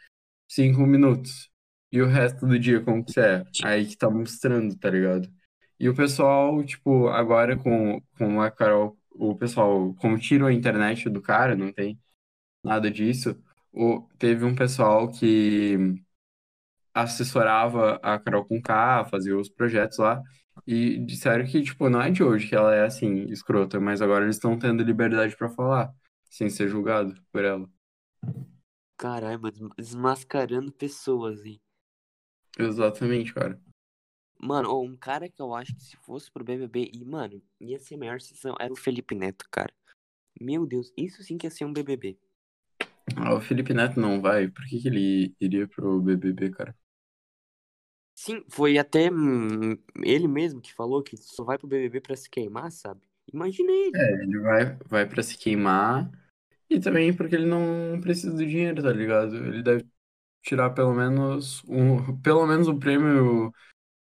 cinco 0.47 0.81
minutos. 0.87 1.49
E 1.91 2.01
o 2.01 2.07
resto 2.07 2.47
do 2.47 2.59
dia 2.59 2.81
como 2.83 3.03
que 3.05 3.13
você 3.13 3.21
é. 3.21 3.43
Aí 3.63 3.87
que 3.87 3.97
tá 3.97 4.09
mostrando, 4.09 4.77
tá 4.77 4.89
ligado? 4.89 5.29
E 5.79 5.89
o 5.89 5.95
pessoal, 5.95 6.63
tipo, 6.65 7.07
agora 7.09 7.57
com, 7.57 8.01
com 8.17 8.41
a 8.41 8.51
Carol, 8.51 8.97
o 9.11 9.35
pessoal, 9.35 9.93
como 9.95 10.17
a 10.47 10.53
internet 10.53 11.09
do 11.09 11.21
cara, 11.21 11.55
não 11.55 11.71
tem 11.73 11.99
nada 12.63 12.91
disso. 12.91 13.37
O, 13.73 14.01
teve 14.19 14.45
um 14.45 14.55
pessoal 14.55 15.11
que 15.11 15.77
assessorava 17.01 17.99
a 18.01 18.19
Carol 18.19 18.45
Conká, 18.45 19.05
fazia 19.05 19.37
os 19.37 19.49
projetos 19.49 19.97
lá, 19.97 20.21
e 20.65 20.97
disseram 20.99 21.45
que, 21.45 21.61
tipo, 21.61 21.89
não 21.89 22.01
é 22.01 22.09
de 22.09 22.23
hoje 22.23 22.47
que 22.47 22.55
ela 22.55 22.73
é 22.73 22.85
assim, 22.85 23.25
escrota, 23.25 23.79
mas 23.79 24.01
agora 24.01 24.23
eles 24.23 24.35
estão 24.35 24.57
tendo 24.57 24.83
liberdade 24.83 25.35
pra 25.35 25.49
falar, 25.49 25.93
sem 26.25 26.49
ser 26.49 26.67
julgado 26.67 27.15
por 27.31 27.43
ela. 27.43 27.69
Caralho, 28.97 29.39
mano, 29.39 29.69
desmascarando 29.77 30.71
pessoas, 30.71 31.45
hein? 31.45 31.61
Exatamente, 32.57 33.33
cara. 33.33 33.61
Mano, 34.39 34.81
um 34.81 34.95
cara 34.95 35.29
que 35.29 35.41
eu 35.41 35.53
acho 35.53 35.75
que 35.75 35.83
se 35.83 35.97
fosse 35.97 36.31
pro 36.31 36.43
BBB, 36.43 36.91
e, 36.93 37.05
mano, 37.05 37.41
ia 37.59 37.79
ser 37.79 37.95
a 37.95 37.97
maior 37.97 38.19
sessão, 38.19 38.55
era 38.59 38.73
o 38.73 38.75
Felipe 38.75 39.15
Neto, 39.15 39.45
cara. 39.51 39.73
Meu 40.39 40.65
Deus, 40.65 40.91
isso 40.97 41.23
sim 41.23 41.37
que 41.37 41.47
ia 41.47 41.51
ser 41.51 41.65
um 41.65 41.73
BBB. 41.73 42.17
Ah, 43.15 43.33
o 43.33 43.41
Felipe 43.41 43.73
Neto 43.73 43.99
não 43.99 44.21
vai, 44.21 44.47
por 44.47 44.65
que 44.65 44.79
que 44.79 44.87
ele 44.87 45.35
iria 45.39 45.67
pro 45.67 46.01
BBB, 46.01 46.51
cara? 46.51 46.75
Sim, 48.17 48.43
foi 48.49 48.77
até 48.77 49.09
hum, 49.11 49.77
ele 50.03 50.27
mesmo 50.27 50.59
que 50.61 50.73
falou 50.73 51.01
que 51.03 51.15
só 51.17 51.43
vai 51.43 51.57
pro 51.57 51.67
BBB 51.67 52.01
pra 52.01 52.15
se 52.17 52.29
queimar, 52.29 52.71
sabe? 52.71 53.01
Imagina 53.31 53.71
ele. 53.71 53.95
É, 53.95 54.13
ele 54.23 54.39
vai, 54.39 54.75
vai 54.85 55.05
pra 55.07 55.23
se 55.23 55.37
queimar, 55.37 56.11
e 56.69 56.79
também 56.79 57.15
porque 57.15 57.35
ele 57.35 57.45
não 57.47 57.99
precisa 58.01 58.33
do 58.35 58.45
dinheiro, 58.45 58.83
tá 58.83 58.91
ligado? 58.93 59.35
Ele 59.37 59.63
deve 59.63 59.87
tirar 60.43 60.71
pelo 60.71 60.93
menos 60.95 61.63
um, 61.67 62.17
pelo 62.21 62.47
menos 62.47 62.67
o 62.67 62.79
prêmio 62.79 63.53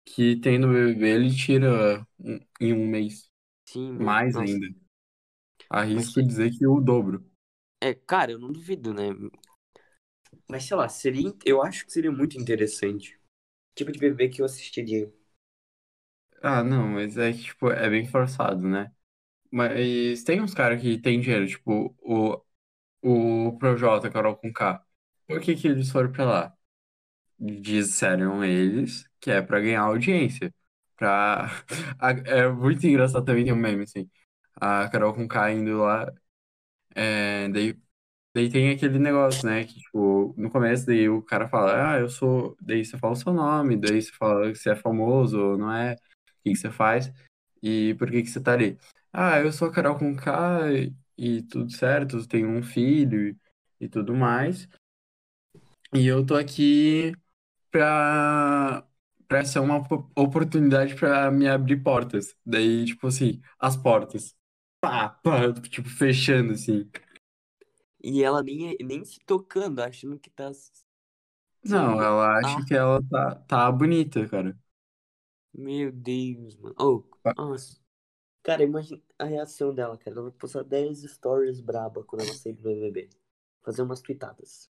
que 0.05 0.37
tem 0.37 0.59
no 0.59 0.69
BBB, 0.69 1.07
ele 1.09 1.35
tira 1.35 2.07
um- 2.19 2.39
em 2.61 2.73
um 2.73 2.87
mês. 2.87 3.29
Sim. 3.65 3.91
Mais 3.99 4.33
Nossa. 4.33 4.53
ainda. 4.53 4.67
Arrisco 5.69 6.21
Mas- 6.21 6.23
dizer 6.23 6.51
que 6.57 6.65
o 6.67 6.81
dobro. 6.81 7.23
É, 7.81 7.93
cara, 7.93 8.31
eu 8.31 8.39
não 8.39 8.51
duvido, 8.51 8.93
né? 8.93 9.03
Mas 10.49 10.63
sei 10.65 10.75
lá, 10.75 10.89
seria, 10.89 11.31
eu 11.45 11.61
acho 11.61 11.85
que 11.85 11.93
seria 11.93 12.11
muito 12.11 12.35
interessante. 12.39 13.19
Tipo 13.75 13.91
de 13.91 13.99
BBB 13.99 14.29
que 14.29 14.41
eu 14.41 14.45
assistiria. 14.45 15.11
Ah, 16.41 16.63
não, 16.63 16.87
mas 16.87 17.17
é 17.17 17.31
que, 17.33 17.43
tipo, 17.43 17.71
é 17.71 17.89
bem 17.89 18.05
forçado, 18.07 18.67
né? 18.67 18.91
Mas 19.51 20.23
tem 20.23 20.41
uns 20.41 20.53
caras 20.53 20.81
que 20.81 20.97
tem 20.99 21.21
dinheiro, 21.21 21.47
tipo, 21.47 21.95
o, 22.01 22.41
o 23.03 23.57
Projota, 23.59 24.09
Carol 24.11 24.37
Conká. 24.37 24.83
Por 25.27 25.41
que 25.41 25.55
que 25.55 25.67
eles 25.67 25.91
foram 25.91 26.11
pra 26.11 26.25
lá? 26.25 26.57
Disseram 27.39 28.43
eles 28.45 29.09
que 29.19 29.31
é 29.31 29.41
pra 29.41 29.59
ganhar 29.61 29.81
audiência. 29.83 30.53
Pra... 30.97 31.49
É 32.27 32.49
muito 32.49 32.85
engraçado 32.87 33.25
também, 33.25 33.45
tem 33.45 33.53
um 33.53 33.57
meme, 33.57 33.83
assim. 33.83 34.09
A 34.55 34.89
Carol 34.89 35.13
Conká 35.13 35.51
indo 35.51 35.79
lá, 35.79 36.11
é, 36.95 37.47
daí, 37.49 37.79
daí 38.35 38.49
tem 38.51 38.71
aquele 38.71 38.99
negócio, 38.99 39.47
né? 39.47 39.65
Que, 39.65 39.79
tipo, 39.81 40.35
no 40.37 40.51
começo, 40.51 40.85
daí 40.85 41.09
o 41.09 41.23
cara 41.23 41.47
fala, 41.47 41.93
ah, 41.95 41.99
eu 41.99 42.09
sou... 42.09 42.57
Daí 42.61 42.85
você 42.85 42.97
fala 42.99 43.13
o 43.13 43.15
seu 43.17 43.33
nome, 43.33 43.77
daí 43.77 44.01
você 44.01 44.11
fala 44.13 44.51
que 44.51 44.57
você 44.59 44.71
é 44.71 44.75
famoso 44.75 45.39
ou 45.41 45.57
não 45.57 45.71
é, 45.73 45.93
o 45.95 45.97
que 46.43 46.51
que 46.51 46.57
você 46.57 46.71
faz 46.71 47.11
e 47.63 47.95
por 47.99 48.11
que 48.11 48.21
que 48.23 48.29
você 48.29 48.41
tá 48.41 48.53
ali. 48.53 48.77
Ah, 49.13 49.39
eu 49.39 49.51
sou 49.53 49.69
a 49.69 49.71
Carol 49.73 49.97
Conká 49.97 50.71
e, 50.73 50.93
e 51.17 51.41
tudo 51.43 51.71
certo, 51.71 52.27
tenho 52.27 52.49
um 52.49 52.61
filho 52.63 53.37
e, 53.79 53.89
tudo 53.89 54.13
mais. 54.15 54.67
E 55.93 56.05
eu 56.07 56.25
tô 56.25 56.35
aqui 56.35 57.13
pra, 57.71 58.85
pra 59.27 59.45
ser 59.45 59.59
uma 59.59 59.77
op- 59.77 60.11
oportunidade 60.15 60.95
pra 60.95 61.31
me 61.31 61.47
abrir 61.49 61.77
portas. 61.83 62.35
Daí, 62.45 62.85
tipo 62.85 63.07
assim, 63.07 63.41
as 63.59 63.77
portas. 63.77 64.35
Pá, 64.81 65.09
pá, 65.09 65.53
tipo, 65.69 65.89
fechando, 65.89 66.53
assim. 66.53 66.89
E 68.05 68.23
ela 68.23 68.41
nem, 68.43 68.77
nem 68.81 69.03
se 69.05 69.19
tocando, 69.25 69.81
achando 69.81 70.19
que 70.19 70.29
tá 70.29 70.51
Não, 71.63 72.01
ela 72.01 72.39
acha 72.39 72.55
Ah, 72.55 72.65
que 72.65 72.73
ela 72.75 73.01
tá, 73.09 73.35
tá 73.47 73.71
bonita, 73.71 74.27
cara. 74.29 74.57
meu 75.53 75.91
Deus, 75.91 76.55
mano. 76.57 76.75
Oh, 76.79 77.03
nossa. 77.35 77.79
Cara, 78.43 78.63
imagina 78.63 79.01
a 79.19 79.25
reação 79.25 79.73
dela, 79.75 79.97
cara. 79.97 80.11
Ela 80.17 80.23
vai 80.23 80.31
postar 80.33 80.63
10 80.63 81.03
stories 81.03 81.61
braba 81.61 82.03
quando 82.03 82.23
ela 82.23 82.33
sair 82.33 82.53
do 82.53 82.63
BBB. 82.63 83.09
Fazer 83.63 83.81
umas 83.83 84.01
tweetadas. 84.01 84.69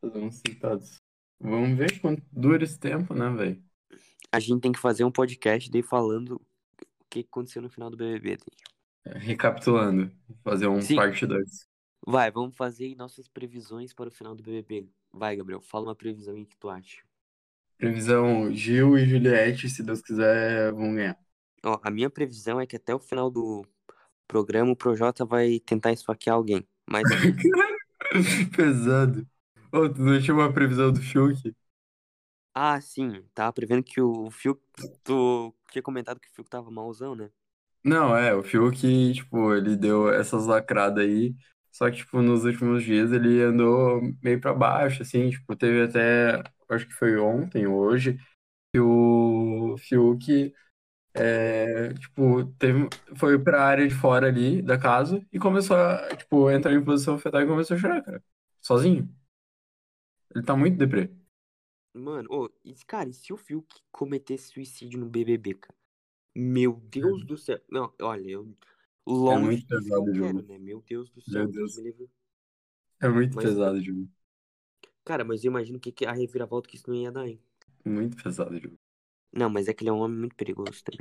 Fazer 0.00 0.18
uns 0.18 0.36
citados. 0.36 1.02
Vamos 1.40 1.76
ver 1.78 2.00
quanto 2.00 2.22
dura 2.32 2.64
esse 2.64 2.78
tempo, 2.78 3.14
né, 3.14 3.28
velho? 3.30 3.62
A 4.30 4.38
gente 4.40 4.60
tem 4.60 4.72
que 4.72 4.78
fazer 4.78 5.04
um 5.04 5.10
podcast 5.12 5.70
daí 5.70 5.82
falando 5.82 6.34
o 6.36 7.04
que 7.10 7.20
aconteceu 7.20 7.62
no 7.62 7.70
final 7.70 7.90
do 7.90 7.96
BBB. 7.96 8.36
daí. 8.38 8.72
Recapitulando, 9.16 10.10
fazer 10.44 10.66
um 10.68 10.86
Sim. 10.86 10.94
parte 10.94 11.26
2. 11.26 11.66
Vai, 12.04 12.30
vamos 12.30 12.56
fazer 12.56 12.94
nossas 12.96 13.28
previsões 13.28 13.92
para 13.92 14.08
o 14.08 14.12
final 14.12 14.34
do 14.34 14.42
BBB. 14.42 14.88
Vai, 15.12 15.36
Gabriel, 15.36 15.60
fala 15.60 15.86
uma 15.86 15.94
previsão 15.94 16.34
aí 16.34 16.44
que 16.44 16.56
tu 16.56 16.68
acha. 16.68 17.02
Previsão: 17.78 18.52
Gil 18.54 18.98
e 18.98 19.06
Juliette, 19.06 19.68
se 19.68 19.82
Deus 19.82 20.00
quiser, 20.00 20.72
vão 20.72 20.94
ganhar. 20.94 21.18
Ó, 21.64 21.78
a 21.82 21.90
minha 21.90 22.10
previsão 22.10 22.60
é 22.60 22.66
que 22.66 22.76
até 22.76 22.94
o 22.94 22.98
final 22.98 23.30
do 23.30 23.64
programa 24.26 24.72
o 24.72 24.76
Projota 24.76 25.24
vai 25.24 25.60
tentar 25.60 25.92
esfaquear 25.92 26.36
alguém. 26.36 26.66
Mas 26.88 27.04
Pesado. 28.56 29.26
Ô, 29.72 29.88
tu 29.88 30.00
não 30.02 30.20
tinha 30.20 30.34
uma 30.34 30.52
previsão 30.52 30.92
do 30.92 31.00
Fiuk? 31.00 31.54
Ah, 32.54 32.80
sim, 32.80 33.22
tava 33.34 33.52
prevendo 33.52 33.82
que 33.82 34.00
o 34.00 34.30
Fiuk. 34.30 34.60
Tu 35.04 35.54
tinha 35.70 35.82
comentado 35.82 36.20
que 36.20 36.28
o 36.28 36.32
Fiuk 36.32 36.50
tava 36.50 36.70
malzão, 36.70 37.14
né? 37.14 37.30
Não, 37.84 38.16
é, 38.16 38.34
o 38.34 38.42
Fiuk, 38.42 39.12
tipo, 39.12 39.54
ele 39.54 39.76
deu 39.76 40.08
essas 40.12 40.46
lacradas 40.46 41.04
aí, 41.04 41.34
só 41.72 41.90
que, 41.90 41.98
tipo, 41.98 42.22
nos 42.22 42.44
últimos 42.44 42.84
dias 42.84 43.12
ele 43.12 43.42
andou 43.42 44.02
meio 44.22 44.40
pra 44.40 44.54
baixo, 44.54 45.02
assim, 45.02 45.30
tipo, 45.30 45.56
teve 45.56 45.82
até, 45.84 46.42
acho 46.70 46.86
que 46.88 46.94
foi 46.94 47.18
ontem, 47.18 47.66
hoje, 47.66 48.18
que 48.72 48.80
o 48.80 49.76
Fiuk, 49.78 50.54
é, 51.14 51.94
tipo, 51.94 52.46
teve, 52.58 52.88
foi 53.16 53.38
pra 53.38 53.64
área 53.64 53.86
de 53.88 53.94
fora 53.94 54.28
ali 54.28 54.62
da 54.62 54.78
casa 54.78 55.24
e 55.32 55.38
começou 55.38 55.76
a, 55.76 56.16
tipo, 56.16 56.50
entrar 56.50 56.72
em 56.74 56.84
posição 56.84 57.18
fetal 57.18 57.42
e 57.42 57.46
começou 57.46 57.76
a 57.76 57.80
chorar, 57.80 58.02
cara, 58.02 58.22
sozinho. 58.60 59.08
Ele 60.34 60.44
tá 60.44 60.56
muito 60.56 60.76
deprê. 60.76 61.10
Mano, 61.94 62.28
ô, 62.30 62.50
e, 62.64 62.74
cara, 62.86 63.08
e 63.08 63.12
se 63.12 63.32
o 63.32 63.36
Fiuk 63.36 63.80
cometesse 63.90 64.52
suicídio 64.52 64.98
no 64.98 65.06
BBB, 65.08 65.54
cara? 65.54 65.74
Meu 66.34 66.74
Deus 66.74 67.24
do 67.24 67.36
céu. 67.36 67.60
Não, 67.70 67.92
olha, 68.00 68.30
eu. 68.30 68.56
Longe 69.06 69.34
É 69.34 69.38
muito 69.38 69.66
pesado, 69.66 70.04
quero, 70.04 70.14
Júlio. 70.14 70.42
né? 70.42 70.58
Meu 70.58 70.80
Deus 70.82 71.10
do 71.10 71.20
céu, 71.20 71.46
Deus 71.48 71.52
Deus. 71.52 71.76
me 71.76 71.82
livre. 71.84 72.10
É 73.00 73.08
muito 73.08 73.34
Mas- 73.34 73.44
pesado, 73.44 73.80
Júlio. 73.82 74.08
Cara, 75.04 75.24
mas 75.24 75.44
eu 75.44 75.50
imagino 75.50 75.80
que, 75.80 75.90
que 75.92 76.06
a 76.06 76.12
reviravolta 76.12 76.68
que 76.68 76.76
isso 76.76 76.88
não 76.88 76.94
ia 76.96 77.10
dar, 77.10 77.26
hein? 77.26 77.40
Muito 77.84 78.16
pesado, 78.22 78.54
Júlio. 78.58 78.78
Não, 79.32 79.50
mas 79.50 79.66
é 79.68 79.74
que 79.74 79.82
ele 79.82 79.90
é 79.90 79.92
um 79.92 79.98
homem 80.00 80.18
muito 80.18 80.36
perigoso 80.36 80.82
também. 80.84 81.00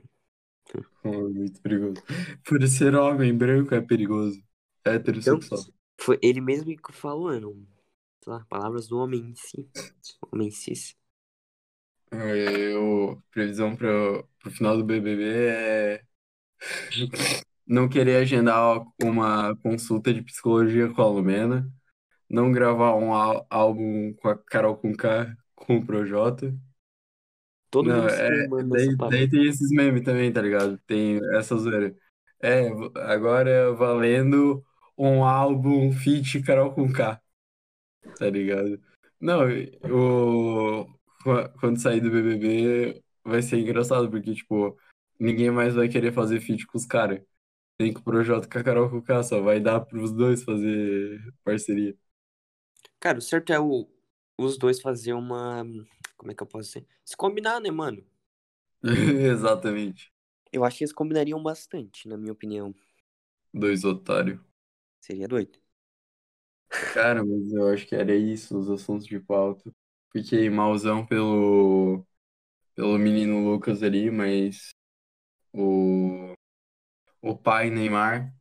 Oh, 1.04 1.30
muito 1.30 1.62
perigoso. 1.62 2.02
Por 2.46 2.66
ser 2.68 2.96
homem 2.96 3.36
branco 3.38 3.74
é 3.76 3.82
perigoso. 3.82 4.42
É 4.86 4.96
heterossexual. 4.96 5.60
Foi 6.00 6.18
ele 6.22 6.40
mesmo 6.40 6.76
que 6.76 6.94
falou, 6.94 7.40
não. 7.40 7.54
Sei 8.24 8.32
lá, 8.32 8.46
palavras 8.46 8.88
do 8.88 8.98
homem 8.98 9.20
em 9.32 9.36
si. 9.36 9.70
Homem 10.32 10.50
cis. 10.52 10.96
Eu, 12.12 13.22
previsão 13.32 13.76
para 13.76 13.90
o 14.46 14.50
final 14.52 14.78
do 14.78 14.84
BBB 14.86 15.24
é 15.24 16.06
não 17.72 17.88
querer 17.88 18.18
agendar 18.18 18.84
uma 19.02 19.56
consulta 19.64 20.14
de 20.14 20.22
psicologia 20.22 20.90
com 20.90 21.02
a 21.02 21.08
Lumena, 21.08 21.72
não 22.30 22.52
gravar 22.52 22.96
um 22.96 23.14
álbum 23.14 24.14
com 24.16 24.28
a 24.28 24.38
Carol 24.38 24.76
Conká 24.76 25.34
com 25.56 25.78
o 25.78 25.86
Projota. 25.86 26.54
Todo 27.70 27.88
Não, 27.88 28.02
mundo 28.02 28.10
é, 28.10 28.48
daí, 28.66 28.96
daí 28.98 29.30
tem 29.30 29.48
esses 29.48 29.72
memes 29.72 30.04
também, 30.04 30.34
tá 30.34 30.42
ligado? 30.42 30.78
Tem 30.86 31.22
essa 31.38 31.56
zoeira. 31.56 31.96
É, 32.42 32.68
agora 32.96 33.72
valendo 33.74 34.62
um 34.98 35.24
álbum 35.24 35.94
feat 35.94 36.42
Carol 36.42 36.74
Conká, 36.74 37.22
tá 38.20 38.30
ligado? 38.30 38.82
Não, 39.18 39.44
o, 39.90 40.86
quando 41.58 41.80
sair 41.80 42.02
do 42.02 42.12
BBB 42.12 43.02
vai 43.24 43.42
ser 43.42 43.60
engraçado, 43.60 44.12
porque, 44.12 44.34
tipo, 44.34 44.78
ninguém 45.18 45.52
mais 45.52 45.74
vai 45.74 45.88
querer 45.88 46.12
fazer 46.12 46.42
feat 46.42 46.68
com 46.68 46.78
os 46.78 46.86
caras. 46.86 47.22
Tem 47.82 47.92
que 47.92 48.00
o 48.00 48.04
Projota 48.04 48.48
com 48.48 48.60
a 48.60 48.64
Carol 48.64 48.92
Conká, 48.92 49.24
só 49.24 49.42
vai 49.42 49.60
dar 49.60 49.80
pros 49.82 50.12
dois 50.12 50.44
fazer 50.44 51.20
parceria. 51.44 51.98
Cara, 53.00 53.18
o 53.18 53.22
certo 53.22 53.52
é 53.52 53.60
o, 53.60 53.90
os 54.38 54.56
dois 54.56 54.80
fazer 54.80 55.14
uma. 55.14 55.64
Como 56.16 56.32
é 56.32 56.36
que 56.36 56.44
eu 56.44 56.48
posso 56.48 56.68
dizer? 56.68 56.88
Se 57.04 57.18
combinar, 57.18 57.60
né, 57.60 57.72
mano? 57.72 58.06
Exatamente. 58.84 60.14
Eu 60.54 60.64
acho 60.64 60.78
que 60.78 60.84
eles 60.84 60.94
combinariam 60.94 61.42
bastante, 61.42 62.08
na 62.08 62.18
minha 62.18 62.32
opinião. 62.32 62.72
Dois 63.52 63.84
otários. 63.84 64.40
Seria 65.00 65.28
doido. 65.28 65.60
Cara, 66.94 67.26
mas 67.26 67.52
eu 67.52 67.68
acho 67.70 67.88
que 67.88 67.96
era 67.96 68.16
isso, 68.16 68.56
os 68.60 68.70
assuntos 68.70 69.08
de 69.08 69.20
pauta. 69.20 69.74
Fiquei 70.12 70.52
malzão 70.52 71.04
pelo, 71.04 72.06
pelo 72.76 73.00
menino 73.00 73.44
Lucas 73.52 73.82
ali, 73.82 74.12
mas 74.12 74.70
o, 75.54 76.34
o 77.22 77.38
pai 77.38 77.70
Neymar 77.70 78.34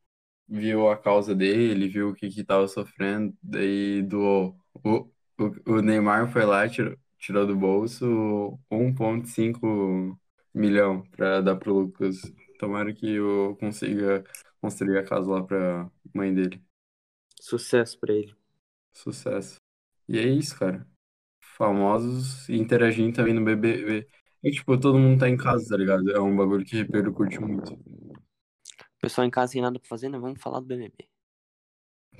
viu 0.48 0.88
a 0.90 0.96
causa 0.98 1.34
dele, 1.34 1.88
viu 1.88 2.10
o 2.10 2.14
que 2.14 2.28
que 2.30 2.44
tava 2.44 2.68
sofrendo, 2.68 3.36
daí 3.42 4.02
doou. 4.02 4.56
O, 4.84 5.10
o, 5.38 5.72
o 5.74 5.82
Neymar 5.82 6.32
foi 6.32 6.44
lá, 6.44 6.68
tirou, 6.68 6.96
tirou 7.18 7.46
do 7.46 7.56
bolso 7.56 8.58
1,5 8.70 10.18
milhão 10.54 11.02
pra 11.10 11.40
dar 11.40 11.56
pro 11.56 11.74
Lucas. 11.74 12.16
Tomara 12.58 12.92
que 12.92 13.08
eu 13.14 13.56
consiga 13.60 14.24
construir 14.60 14.98
a 14.98 15.04
casa 15.04 15.30
lá 15.30 15.42
pra 15.42 15.90
mãe 16.14 16.34
dele. 16.34 16.62
Sucesso 17.40 17.98
pra 17.98 18.12
ele. 18.12 18.34
Sucesso. 18.92 19.56
E 20.08 20.18
é 20.18 20.26
isso, 20.26 20.58
cara. 20.58 20.86
Famosos 21.56 22.48
interagindo 22.48 23.14
também 23.16 23.34
no 23.34 23.44
BBB. 23.44 24.08
É 24.42 24.50
tipo, 24.50 24.78
todo 24.78 24.98
mundo 24.98 25.20
tá 25.20 25.28
em 25.28 25.36
casa, 25.36 25.68
tá 25.68 25.76
ligado? 25.76 26.10
É 26.10 26.20
um 26.20 26.36
bagulho 26.36 26.64
que 26.64 26.76
repercute 26.76 27.38
muito. 27.40 27.78
Pessoal 29.00 29.26
em 29.26 29.30
casa 29.30 29.52
sem 29.52 29.62
nada 29.62 29.78
pra 29.78 29.88
fazer, 29.88 30.08
né? 30.08 30.18
Vamos 30.18 30.40
falar 30.40 30.60
do 30.60 30.66
BBB. 30.66 31.08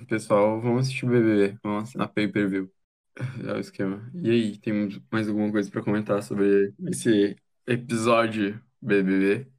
Pessoal, 0.08 0.60
vamos 0.60 0.86
assistir 0.86 1.04
o 1.04 1.10
BBB. 1.10 1.58
Vamos 1.62 1.84
assinar 1.84 2.08
pay-per-view. 2.08 2.72
É 3.46 3.52
o 3.52 3.58
esquema. 3.58 4.10
E 4.14 4.30
aí, 4.30 4.58
tem 4.58 4.88
mais 5.10 5.28
alguma 5.28 5.50
coisa 5.50 5.70
pra 5.70 5.82
comentar 5.82 6.22
sobre 6.22 6.72
esse 6.88 7.36
episódio 7.66 8.58
BBB? 8.80 9.50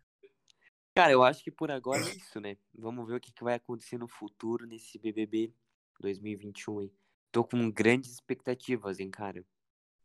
Cara, 0.96 1.12
eu 1.12 1.22
acho 1.24 1.44
que 1.44 1.52
por 1.52 1.70
agora 1.70 2.02
é 2.02 2.16
isso, 2.16 2.40
né? 2.40 2.58
Vamos 2.74 3.08
ver 3.08 3.16
o 3.16 3.20
que, 3.20 3.32
que 3.32 3.44
vai 3.44 3.56
acontecer 3.56 4.00
no 4.00 4.08
futuro 4.08 4.66
nesse 4.66 4.98
BBB 4.98 5.54
2021 6.00 6.80
aí. 6.80 6.92
Tô 7.32 7.44
com 7.44 7.70
grandes 7.70 8.12
expectativas, 8.12 9.00
hein, 9.00 9.12
cara. 9.12 9.46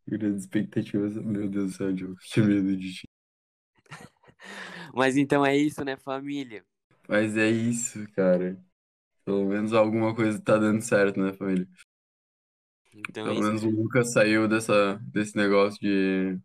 Grandes 0.06 0.42
expectativas. 0.42 1.14
Meu 1.16 1.48
Deus 1.48 1.72
do 1.72 1.76
céu, 1.76 1.92
Diogo. 1.92 2.16
Que 2.32 2.42
medo 2.42 2.76
de 2.76 2.92
ti. 2.92 3.08
Mas 4.94 5.16
então 5.16 5.46
é 5.46 5.56
isso, 5.56 5.82
né, 5.84 5.96
família? 5.96 6.64
Mas 7.08 7.36
é 7.36 7.48
isso, 7.50 8.06
cara. 8.12 8.56
Pelo 9.24 9.46
menos 9.46 9.72
alguma 9.74 10.14
coisa 10.14 10.40
tá 10.42 10.58
dando 10.58 10.82
certo, 10.82 11.20
né, 11.20 11.32
família? 11.34 11.68
Então 13.08 13.28
é 13.28 13.34
Pelo 13.34 13.38
isso. 13.38 13.52
menos 13.52 13.62
o 13.64 13.68
Lucas 13.70 14.12
saiu 14.12 14.48
dessa, 14.48 14.94
desse 15.02 15.36
negócio 15.36 15.78
de 15.80 16.38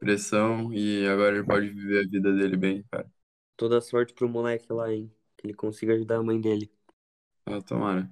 pressão 0.00 0.72
e 0.74 1.06
agora 1.08 1.36
ele 1.36 1.46
pode 1.46 1.68
viver 1.70 2.04
a 2.06 2.08
vida 2.10 2.32
dele 2.34 2.56
bem, 2.56 2.84
cara. 2.90 3.10
Toda 3.56 3.80
sorte 3.80 4.12
pro 4.12 4.28
moleque 4.28 4.72
lá, 4.72 4.92
hein? 4.92 5.14
Que 5.36 5.46
ele 5.46 5.54
consiga 5.54 5.94
ajudar 5.94 6.16
a 6.18 6.22
mãe 6.22 6.40
dele. 6.40 6.68
Ah, 7.46 7.60
tomara. 7.60 8.10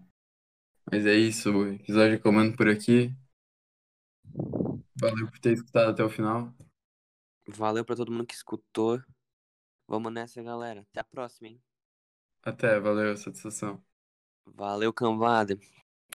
Mas 0.91 1.07
é 1.07 1.15
isso, 1.15 1.53
o 1.53 1.69
episódio 1.75 2.17
acabando 2.17 2.57
por 2.57 2.69
aqui. 2.69 3.15
Valeu 5.01 5.27
por 5.31 5.39
ter 5.39 5.53
escutado 5.55 5.91
até 5.91 6.05
o 6.05 6.11
final. 6.11 6.53
Valeu 7.49 7.85
pra 7.85 7.97
todo 7.97 8.13
mundo 8.13 8.27
que 8.27 8.35
escutou. 8.35 9.03
Vamos 9.89 10.13
nessa, 10.13 10.43
galera. 10.43 10.83
Até 10.91 11.01
a 11.01 11.05
próxima, 11.05 11.49
hein? 11.49 11.63
Até, 12.43 12.81
valeu, 12.81 13.17
satisfação. 13.17 13.81
Valeu, 14.47 14.93
cambada. 14.93 15.57